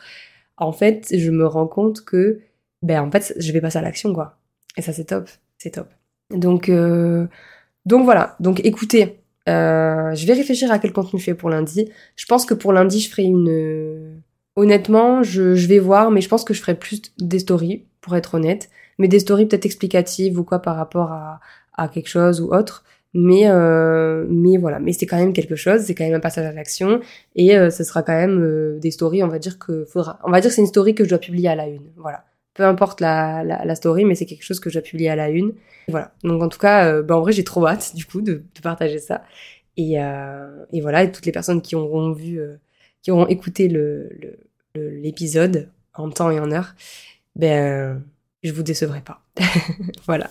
en 0.57 0.73
fait, 0.73 1.07
je 1.15 1.31
me 1.31 1.47
rends 1.47 1.67
compte 1.67 2.05
que, 2.05 2.41
ben, 2.83 3.03
en 3.03 3.11
fait, 3.11 3.35
je 3.39 3.53
vais 3.53 3.61
passer 3.61 3.79
à 3.79 3.83
l'action, 3.83 4.15
quoi. 4.15 4.39
Et 4.79 4.83
ça, 4.83 4.93
c'est 4.95 5.05
top, 5.05 5.29
c'est 5.59 5.73
top. 5.73 5.89
Donc, 6.31 6.69
euh, 6.71 7.27
donc 7.85 8.05
voilà. 8.05 8.37
Donc, 8.41 8.61
écoutez, 8.65 9.21
euh, 9.49 10.15
je 10.15 10.27
vais 10.27 10.33
réfléchir 10.35 10.71
à 10.73 10.79
quel 10.79 10.93
contenu 10.93 11.21
je 11.21 11.25
fais 11.25 11.35
pour 11.35 11.51
lundi. 11.51 11.91
Je 12.17 12.27
pense 12.27 12.47
que 12.47 12.55
pour 12.55 12.73
lundi, 12.73 13.01
je 13.01 13.11
ferai 13.11 13.25
une 13.25 14.23
Honnêtement, 14.59 15.23
je, 15.23 15.67
vais 15.67 15.79
voir, 15.79 16.11
mais 16.11 16.23
je 16.23 16.31
pense 16.31 16.43
que 16.43 16.55
je 16.55 16.63
ferai 16.63 16.75
plus 16.75 17.03
des 17.19 17.41
stories, 17.41 17.85
pour 18.07 18.17
être 18.17 18.35
honnête. 18.35 18.71
Mais 18.99 19.09
des 19.09 19.19
stories 19.19 19.47
peut-être 19.47 19.67
explicatives 19.67 20.39
ou 20.39 20.45
quoi 20.45 20.61
par 20.61 20.77
rapport 20.77 21.13
à, 21.13 21.41
à 21.75 21.89
quelque 21.89 22.09
chose 22.09 22.41
ou 22.41 22.55
autre. 22.55 22.85
Mais, 23.15 23.45
euh, 23.47 24.27
mais 24.29 24.59
voilà, 24.59 24.79
mais 24.79 24.93
c'est 24.93 25.07
quand 25.07 25.17
même 25.17 25.33
quelque 25.33 25.57
chose, 25.57 25.81
c'est 25.83 25.95
quand 25.95 26.05
même 26.05 26.15
un 26.15 26.21
passage 26.21 26.45
à 26.45 26.53
l'action 26.53 27.01
et 27.35 27.57
euh, 27.57 27.71
ce 27.71 27.83
sera 27.83 28.03
quand 28.03 28.13
même 28.13 28.43
euh, 28.43 28.79
des 28.79 28.91
stories, 28.91 29.23
on 29.23 29.29
va 29.29 29.39
dire 29.39 29.59
que 29.59 29.87
faudra, 29.87 30.19
on 30.23 30.31
va 30.31 30.43
dire 30.43 30.53
c'est 30.53 30.61
une 30.61 30.67
story 30.67 30.95
que 30.95 31.03
je 31.03 31.09
dois 31.09 31.19
publier 31.19 31.49
à 31.49 31.55
la 31.55 31.67
une, 31.67 31.91
voilà. 31.97 32.25
Peu 32.53 32.65
importe 32.65 33.01
la, 33.01 33.43
la, 33.43 33.75
story, 33.75 34.05
mais 34.07 34.15
c'est 34.15 34.25
quelque 34.25 34.43
chose 34.43 34.61
que 34.61 34.71
je 34.71 34.79
dois 34.79 34.83
publier 34.83 35.11
à 35.11 35.17
la 35.17 35.29
une. 35.29 35.53
Voilà. 35.89 36.15
Donc 36.25 36.43
en 36.43 36.49
tout 36.49 36.59
cas, 36.59 37.03
bah, 37.03 37.19
en 37.19 37.21
vrai, 37.21 37.33
j'ai 37.33 37.45
trop 37.45 37.67
hâte 37.67 37.95
du 37.95 38.07
coup 38.07 38.23
de, 38.23 38.43
partager 38.63 38.99
ça. 38.99 39.25
Et, 39.77 39.97
et 40.73 40.81
voilà, 40.81 41.03
et 41.03 41.13
toutes 41.13 41.27
les 41.27 41.33
personnes 41.33 41.61
qui 41.61 41.77
auront 41.77 42.13
vu, 42.13 42.41
qui 43.03 43.11
auront 43.11 43.27
écouté 43.27 43.71
l'épisode 44.75 45.69
en 45.93 46.09
temps 46.09 46.31
et 46.31 46.41
en 46.41 46.51
heure, 46.51 46.75
ben 47.37 48.03
je 48.43 48.53
vous 48.53 48.63
décevrai 48.63 49.01
pas. 49.01 49.23
voilà. 50.07 50.31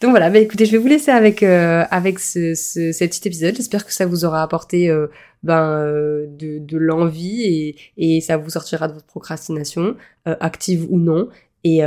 Donc 0.00 0.10
voilà, 0.10 0.30
bah 0.30 0.38
écoutez, 0.38 0.66
je 0.66 0.72
vais 0.72 0.78
vous 0.78 0.88
laisser 0.88 1.10
avec 1.10 1.42
euh, 1.42 1.84
avec 1.90 2.18
ce, 2.18 2.54
ce, 2.54 2.90
cet 2.92 3.12
petit 3.12 3.28
épisode. 3.28 3.54
J'espère 3.54 3.86
que 3.86 3.92
ça 3.92 4.06
vous 4.06 4.24
aura 4.24 4.42
apporté 4.42 4.90
euh, 4.90 5.06
ben 5.42 5.78
euh, 5.78 6.26
de, 6.28 6.58
de 6.58 6.78
l'envie 6.78 7.42
et, 7.44 7.76
et 7.96 8.20
ça 8.20 8.36
vous 8.36 8.50
sortira 8.50 8.88
de 8.88 8.94
votre 8.94 9.06
procrastination, 9.06 9.96
active 10.24 10.86
ou 10.90 10.98
non. 10.98 11.28
Et, 11.64 11.78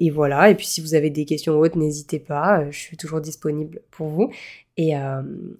et 0.00 0.10
voilà. 0.10 0.50
Et 0.50 0.54
puis 0.54 0.66
si 0.66 0.82
vous 0.82 0.94
avez 0.94 1.08
des 1.08 1.24
questions 1.24 1.54
ou 1.54 1.64
autres, 1.64 1.78
n'hésitez 1.78 2.18
pas. 2.18 2.70
je 2.70 2.78
suis 2.78 2.98
toujours 2.98 3.22
disponible 3.22 3.80
pour 3.90 4.08
vous. 4.08 4.30
Et, 4.76 4.92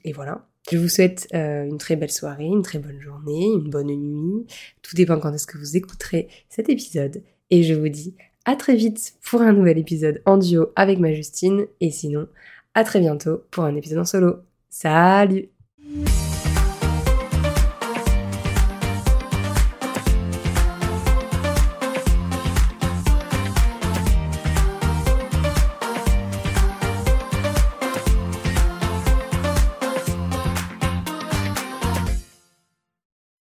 et 0.04 0.12
voilà. 0.12 0.46
Je 0.70 0.76
vous 0.76 0.88
souhaite 0.88 1.28
une 1.32 1.78
très 1.78 1.96
belle 1.96 2.10
soirée, 2.10 2.44
une 2.44 2.62
très 2.62 2.78
bonne 2.78 3.00
journée, 3.00 3.46
une 3.46 3.70
bonne 3.70 3.86
nuit. 3.86 4.46
Tout 4.82 4.94
dépend 4.94 5.18
quand 5.18 5.32
est-ce 5.32 5.46
que 5.46 5.56
vous 5.56 5.78
écouterez 5.78 6.28
cet 6.50 6.68
épisode. 6.68 7.22
Et 7.50 7.62
je 7.62 7.72
vous 7.72 7.88
dis 7.88 8.14
à 8.44 8.56
très 8.56 8.76
vite 8.76 9.14
pour 9.22 9.42
un 9.42 9.52
nouvel 9.52 9.78
épisode 9.78 10.22
en 10.26 10.36
duo 10.36 10.72
avec 10.76 10.98
ma 10.98 11.12
Justine 11.12 11.66
et 11.80 11.90
sinon 11.90 12.28
à 12.74 12.84
très 12.84 13.00
bientôt 13.00 13.44
pour 13.50 13.64
un 13.64 13.74
épisode 13.76 13.98
en 13.98 14.04
solo. 14.04 14.36
Salut 14.68 15.48